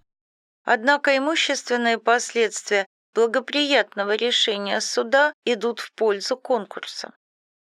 [0.64, 7.14] Однако имущественные последствия благоприятного решения суда идут в пользу конкурса.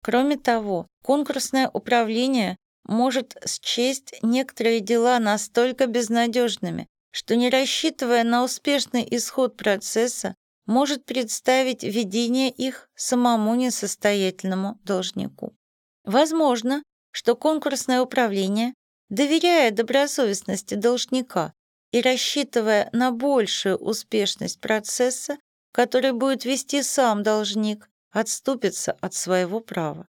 [0.04, 9.04] Кроме того, конкурсное управление может счесть некоторые дела настолько безнадежными, что не рассчитывая на успешный
[9.10, 10.36] исход процесса,
[10.66, 15.56] может представить ведение их самому несостоятельному должнику.
[16.04, 18.74] Возможно, что конкурсное управление,
[19.08, 21.52] доверяя добросовестности должника,
[21.90, 25.38] и рассчитывая на большую успешность процесса,
[25.72, 30.06] который будет вести сам должник, отступится от своего права.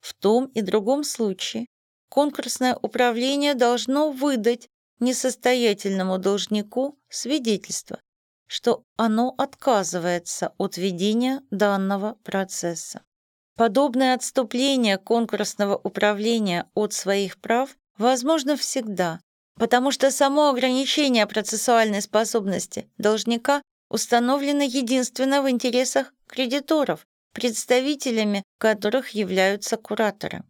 [0.00, 1.66] В том и другом случае
[2.08, 8.00] конкурсное управление должно выдать несостоятельному должнику свидетельство,
[8.46, 13.02] что оно отказывается от ведения данного процесса.
[13.56, 19.20] Подобное отступление конкурсного управления от своих прав возможно всегда,
[19.56, 29.76] потому что само ограничение процессуальной способности должника установлено единственно в интересах кредиторов, представителями которых являются
[29.76, 30.44] кураторы.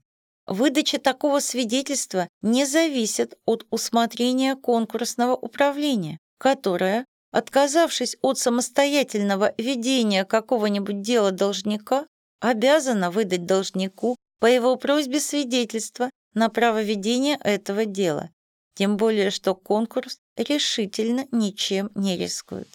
[0.47, 11.01] Выдача такого свидетельства не зависит от усмотрения конкурсного управления, которое, отказавшись от самостоятельного ведения какого-нибудь
[11.01, 12.07] дела должника,
[12.41, 18.31] обязано выдать должнику по его просьбе свидетельство на право ведения этого дела,
[18.75, 22.69] тем более, что конкурс решительно ничем не рискует.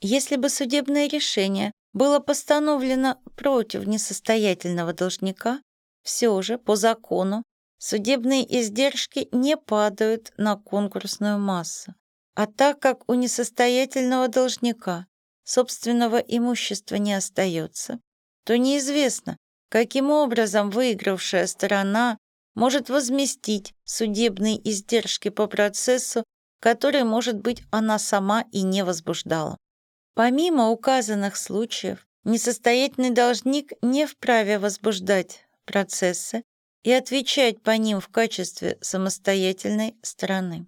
[0.00, 5.62] Если бы судебное решение было постановлено против несостоятельного должника,
[6.02, 7.44] все же по закону
[7.78, 11.94] судебные издержки не падают на конкурсную массу.
[12.34, 15.06] А так как у несостоятельного должника
[15.44, 18.00] собственного имущества не остается,
[18.44, 19.36] то неизвестно,
[19.68, 22.18] каким образом выигравшая сторона
[22.54, 26.24] может возместить судебные издержки по процессу,
[26.60, 29.56] который, может быть, она сама и не возбуждала.
[30.14, 36.42] Помимо указанных случаев, несостоятельный должник не вправе возбуждать процессы
[36.82, 40.66] и отвечать по ним в качестве самостоятельной стороны.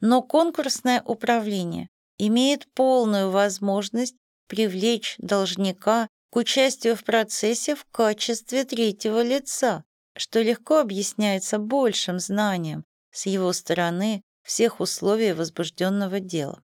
[0.00, 4.16] Но конкурсное управление имеет полную возможность
[4.48, 9.84] привлечь должника к участию в процессе в качестве третьего лица,
[10.16, 16.62] что легко объясняется большим знанием с его стороны всех условий возбужденного дела.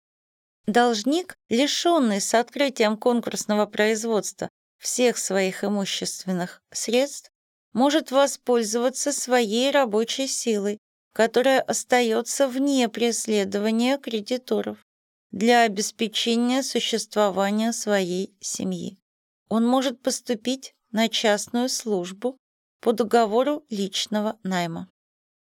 [0.66, 7.30] Должник, лишенный с открытием конкурсного производства всех своих имущественных средств,
[7.72, 10.78] может воспользоваться своей рабочей силой,
[11.12, 14.78] которая остается вне преследования кредиторов
[15.32, 18.98] для обеспечения существования своей семьи.
[19.48, 22.38] Он может поступить на частную службу
[22.84, 24.90] по договору личного найма.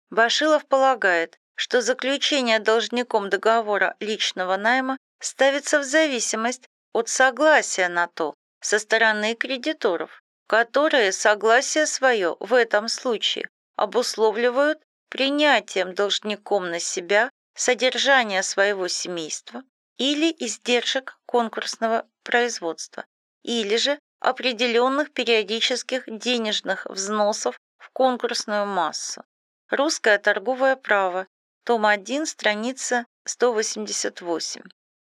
[0.10, 8.34] Башилов полагает, что заключение должником договора личного найма ставится в зависимость от согласия на то
[8.62, 18.42] со стороны кредиторов, которые согласие свое в этом случае обусловливают принятием должником на себя содержания
[18.42, 19.62] своего семейства
[20.00, 23.06] или издержек конкурсного производства,
[23.44, 29.24] или же определенных периодических денежных взносов в конкурсную массу.
[29.70, 31.28] Русское торговое право,
[31.64, 34.62] том 1, страница 188.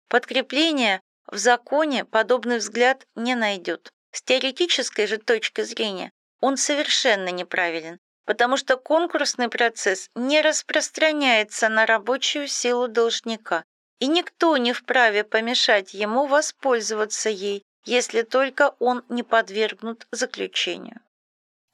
[0.08, 3.90] Подкрепление в законе подобный взгляд не найдет.
[4.12, 11.86] С теоретической же точки зрения он совершенно неправилен, потому что конкурсный процесс не распространяется на
[11.86, 13.64] рабочую силу должника,
[13.98, 21.00] и никто не вправе помешать ему воспользоваться ей, если только он не подвергнут заключению.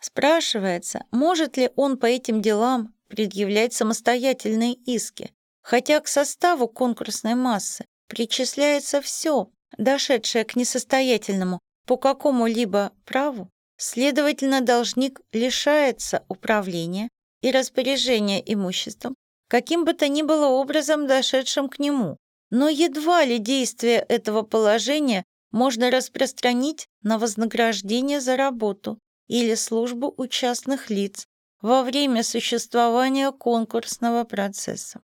[0.00, 5.32] Спрашивается, может ли он по этим делам предъявлять самостоятельные иски,
[5.62, 15.20] хотя к составу конкурсной массы причисляется все, дошедшее к несостоятельному по какому-либо праву, следовательно, должник
[15.32, 17.08] лишается управления
[17.42, 19.14] и распоряжения имуществом,
[19.48, 22.16] каким бы то ни было образом дошедшим к нему.
[22.50, 25.24] Но едва ли действие этого положения
[25.56, 31.26] можно распространить на вознаграждение за работу или службу у частных лиц
[31.62, 35.00] во время существования конкурсного процесса.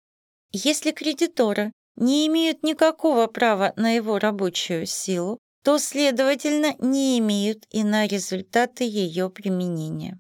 [0.51, 7.85] Если кредиторы не имеют никакого права на его рабочую силу, то, следовательно, не имеют и
[7.85, 10.19] на результаты ее применения.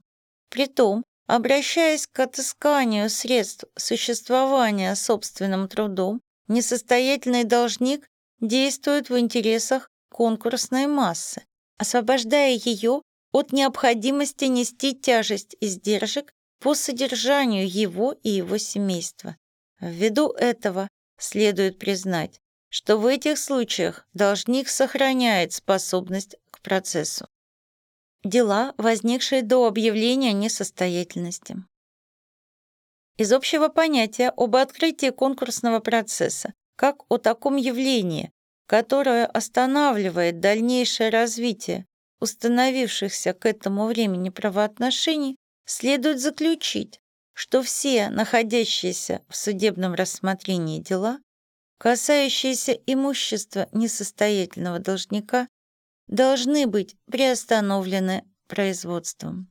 [0.50, 8.06] Притом, обращаясь к отысканию средств существования собственным трудом, несостоятельный должник
[8.40, 11.44] действует в интересах конкурсной массы,
[11.78, 19.36] освобождая ее от необходимости нести тяжесть издержек по содержанию его и его семейства.
[19.80, 20.88] Ввиду этого
[21.20, 27.28] следует признать, что в этих случаях должник сохраняет способность к процессу.
[28.24, 31.62] Дела, возникшие до объявления несостоятельности.
[33.18, 38.32] Из общего понятия об открытии конкурсного процесса, как о таком явлении,
[38.68, 41.86] которое останавливает дальнейшее развитие
[42.20, 47.00] установившихся к этому времени правоотношений, следует заключить,
[47.32, 51.20] что все находящиеся в судебном рассмотрении дела,
[51.78, 55.48] касающиеся имущества несостоятельного должника,
[56.08, 59.50] должны быть приостановлены производством.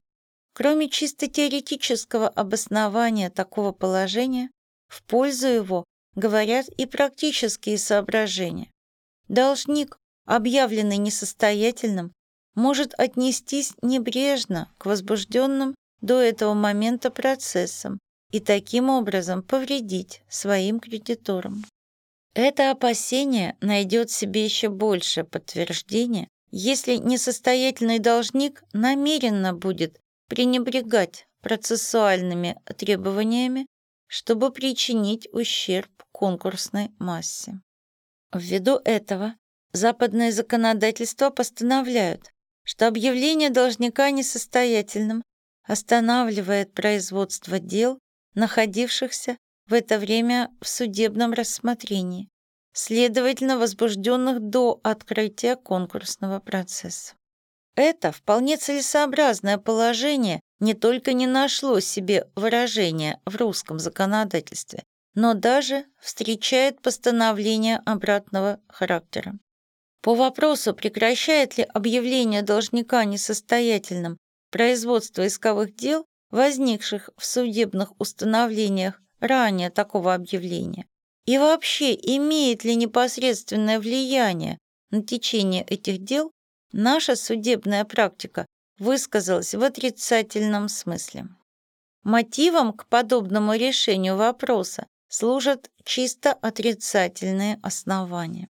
[0.54, 4.50] Кроме чисто теоретического обоснования такого положения,
[4.88, 8.72] в пользу его говорят и практические соображения.
[9.28, 12.14] Должник, объявленный несостоятельным,
[12.56, 18.00] может отнестись небрежно к возбужденным до этого момента процессам
[18.32, 21.64] и таким образом повредить своим кредиторам.
[22.34, 33.68] Это опасение найдет себе еще больше подтверждения, если несостоятельный должник намеренно будет пренебрегать процессуальными требованиями,
[34.08, 37.60] чтобы причинить ущерб конкурсной массе.
[38.34, 39.36] Ввиду этого
[39.72, 45.24] западное законодательство постановляют, что объявление должника несостоятельным
[45.64, 48.00] останавливает производство дел,
[48.34, 52.30] находившихся в это время в судебном рассмотрении,
[52.74, 57.14] следовательно, возбужденных до открытия конкурсного процесса.
[57.76, 64.84] Это вполне целесообразное положение не только не нашло себе выражения в русском законодательстве,
[65.18, 69.34] но даже встречает постановление обратного характера.
[70.04, 74.20] По вопросу, прекращает ли объявление должника несостоятельным
[74.52, 80.86] производство исковых дел, возникших в судебных установлениях ранее такого объявления,
[81.26, 84.60] и вообще имеет ли непосредственное влияние
[84.92, 86.32] на течение этих дел,
[86.72, 88.46] наша судебная практика
[88.78, 91.28] высказалась в отрицательном смысле.
[92.04, 98.48] Мотивом к подобному решению вопроса служат чисто отрицательные основания.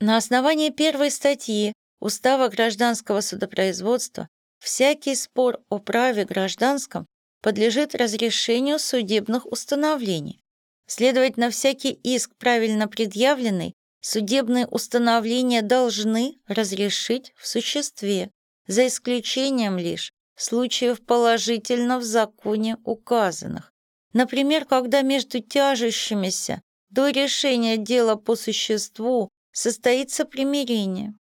[0.00, 4.28] На основании первой статьи Устава гражданского судопроизводства
[4.58, 7.06] всякий спор о праве гражданском
[7.40, 10.42] подлежит разрешению судебных установлений.
[10.86, 18.30] Следовательно, всякий иск, правильно предъявленный, судебные установления должны разрешить в существе,
[18.66, 23.72] за исключением лишь случаев положительно в законе указанных.
[24.16, 31.12] Например, когда между тяжущимися до решения дела по существу состоится примирение,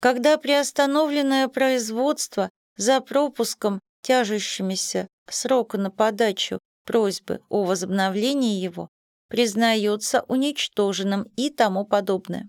[0.00, 8.88] когда приостановленное производство за пропуском тяжущимися срока на подачу просьбы о возобновлении его
[9.28, 12.48] признается уничтоженным и тому подобное.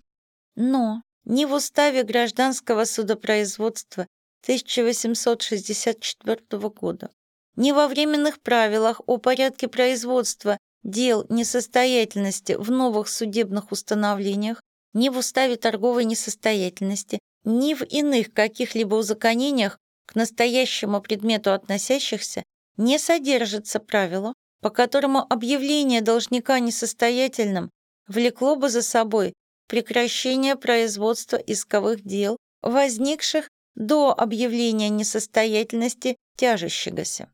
[0.56, 4.06] Но ни в уставе гражданского судопроизводства
[4.44, 7.10] 1864 года,
[7.56, 14.62] ни во временных правилах о порядке производства дел несостоятельности в новых судебных установлениях,
[14.94, 22.44] ни в уставе торговой несостоятельности, ни в иных каких-либо узаконениях к настоящему предмету относящихся
[22.78, 27.70] не содержится правило, по которому объявление должника несостоятельным
[28.08, 29.34] влекло бы за собой
[29.68, 37.30] прекращение производства исковых дел, возникших до объявления несостоятельности тяжущегося.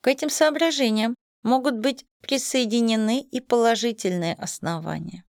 [0.00, 5.24] К этим соображениям могут быть присоединены и положительные основания.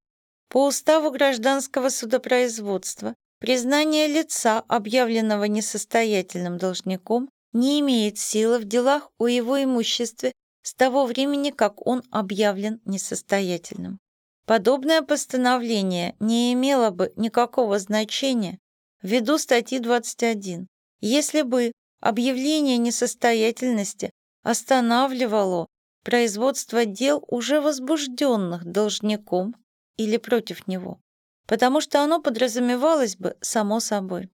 [0.49, 9.27] По уставу гражданского судопроизводства признание лица, объявленного несостоятельным должником, не имеет силы в делах о
[9.27, 13.99] его имуществе с того времени, как он объявлен несостоятельным.
[14.45, 18.59] Подобное постановление не имело бы никакого значения
[19.01, 20.67] ввиду статьи 21,
[21.01, 24.11] если бы объявление несостоятельности
[24.43, 25.67] останавливало
[26.03, 29.55] производство дел, уже возбужденных должником
[29.97, 30.99] или против него,
[31.47, 34.29] потому что оно подразумевалось бы само собой.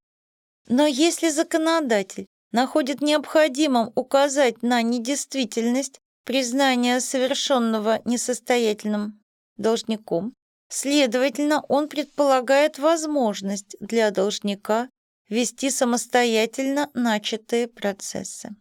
[0.69, 9.21] Но если законодатель находит необходимым указать на недействительность признания совершенного несостоятельным
[9.57, 10.35] должником,
[10.69, 14.89] следовательно, он предполагает возможность для должника
[15.29, 18.55] вести самостоятельно начатые процессы.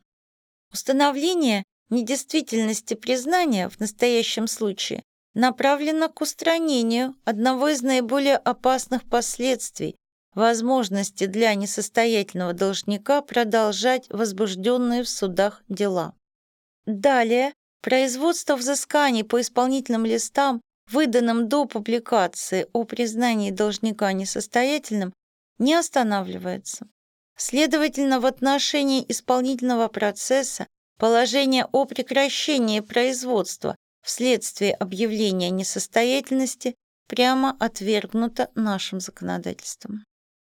[0.73, 5.03] Установление недействительности признания в настоящем случае
[5.35, 9.95] направлено к устранению одного из наиболее опасных последствий
[10.33, 16.15] возможности для несостоятельного должника продолжать возбужденные в судах дела.
[16.87, 20.59] Далее, производство взысканий по исполнительным листам,
[20.89, 25.13] выданным до публикации о признании должника несостоятельным,
[25.59, 26.87] не останавливается.
[27.35, 30.67] Следовательно, в отношении исполнительного процесса
[30.97, 36.75] положение о прекращении производства вследствие объявления несостоятельности
[37.07, 40.03] прямо отвергнуто нашим законодательством.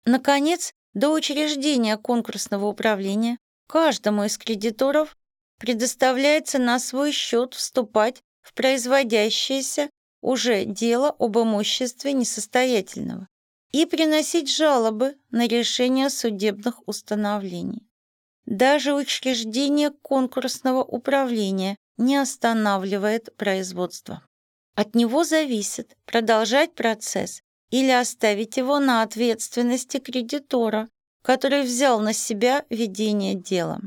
[0.04, 5.16] Наконец, до учреждения конкурсного управления каждому из кредиторов
[5.58, 9.88] предоставляется на свой счет вступать в производящееся
[10.20, 13.28] уже дело об имуществе несостоятельного
[13.74, 17.82] и приносить жалобы на решение судебных установлений.
[18.46, 24.24] Даже учреждение конкурсного управления не останавливает производство.
[24.76, 30.88] От него зависит продолжать процесс или оставить его на ответственности кредитора,
[31.22, 33.80] который взял на себя ведение дела.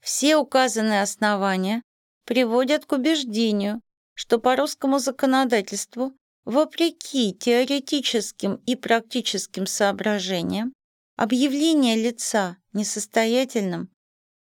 [0.00, 1.82] Все указанные основания
[2.24, 3.80] приводят к убеждению,
[4.14, 6.14] что по русскому законодательству,
[6.48, 10.72] вопреки теоретическим и практическим соображениям,
[11.14, 13.90] объявление лица несостоятельным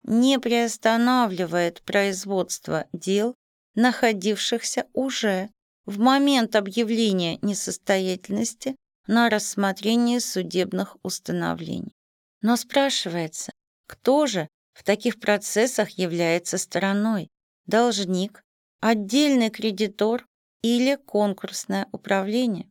[0.04, 3.36] не приостанавливает производство дел,
[3.76, 5.50] находившихся уже
[5.86, 11.98] в момент объявления несостоятельности на рассмотрение судебных установлений.
[12.42, 13.52] Но спрашивается,
[13.88, 17.28] кто же в таких процессах является стороной?
[17.66, 18.42] Должник,
[18.80, 20.26] отдельный кредитор
[20.62, 22.70] или конкурсное управление?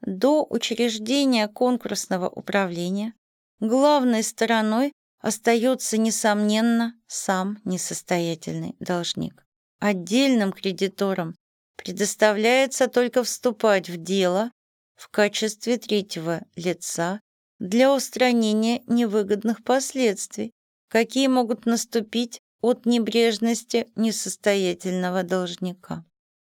[0.00, 3.14] До учреждения конкурсного управления
[3.60, 9.46] главной стороной остается, несомненно, сам несостоятельный должник.
[9.78, 11.34] Отдельным кредиторам
[11.76, 14.52] предоставляется только вступать в дело
[14.94, 17.20] в качестве третьего лица
[17.58, 20.52] для устранения невыгодных последствий,
[20.88, 26.04] какие могут наступить от небрежности несостоятельного должника.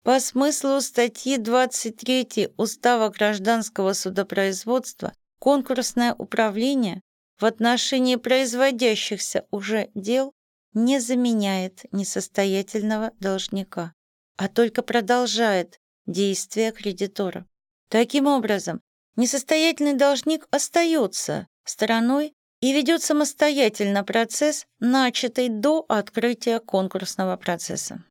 [0.05, 7.01] По смыслу статьи 23 Устава гражданского судопроизводства конкурсное управление
[7.39, 10.31] в отношении производящихся уже дел
[10.75, 13.93] не заменяет несостоятельного должника,
[14.37, 17.47] а только продолжает действия кредитора.
[17.89, 18.81] Таким образом,
[19.15, 28.03] несостоятельный должник остается стороной и ведет самостоятельно процесс, начатый до открытия конкурсного процесса.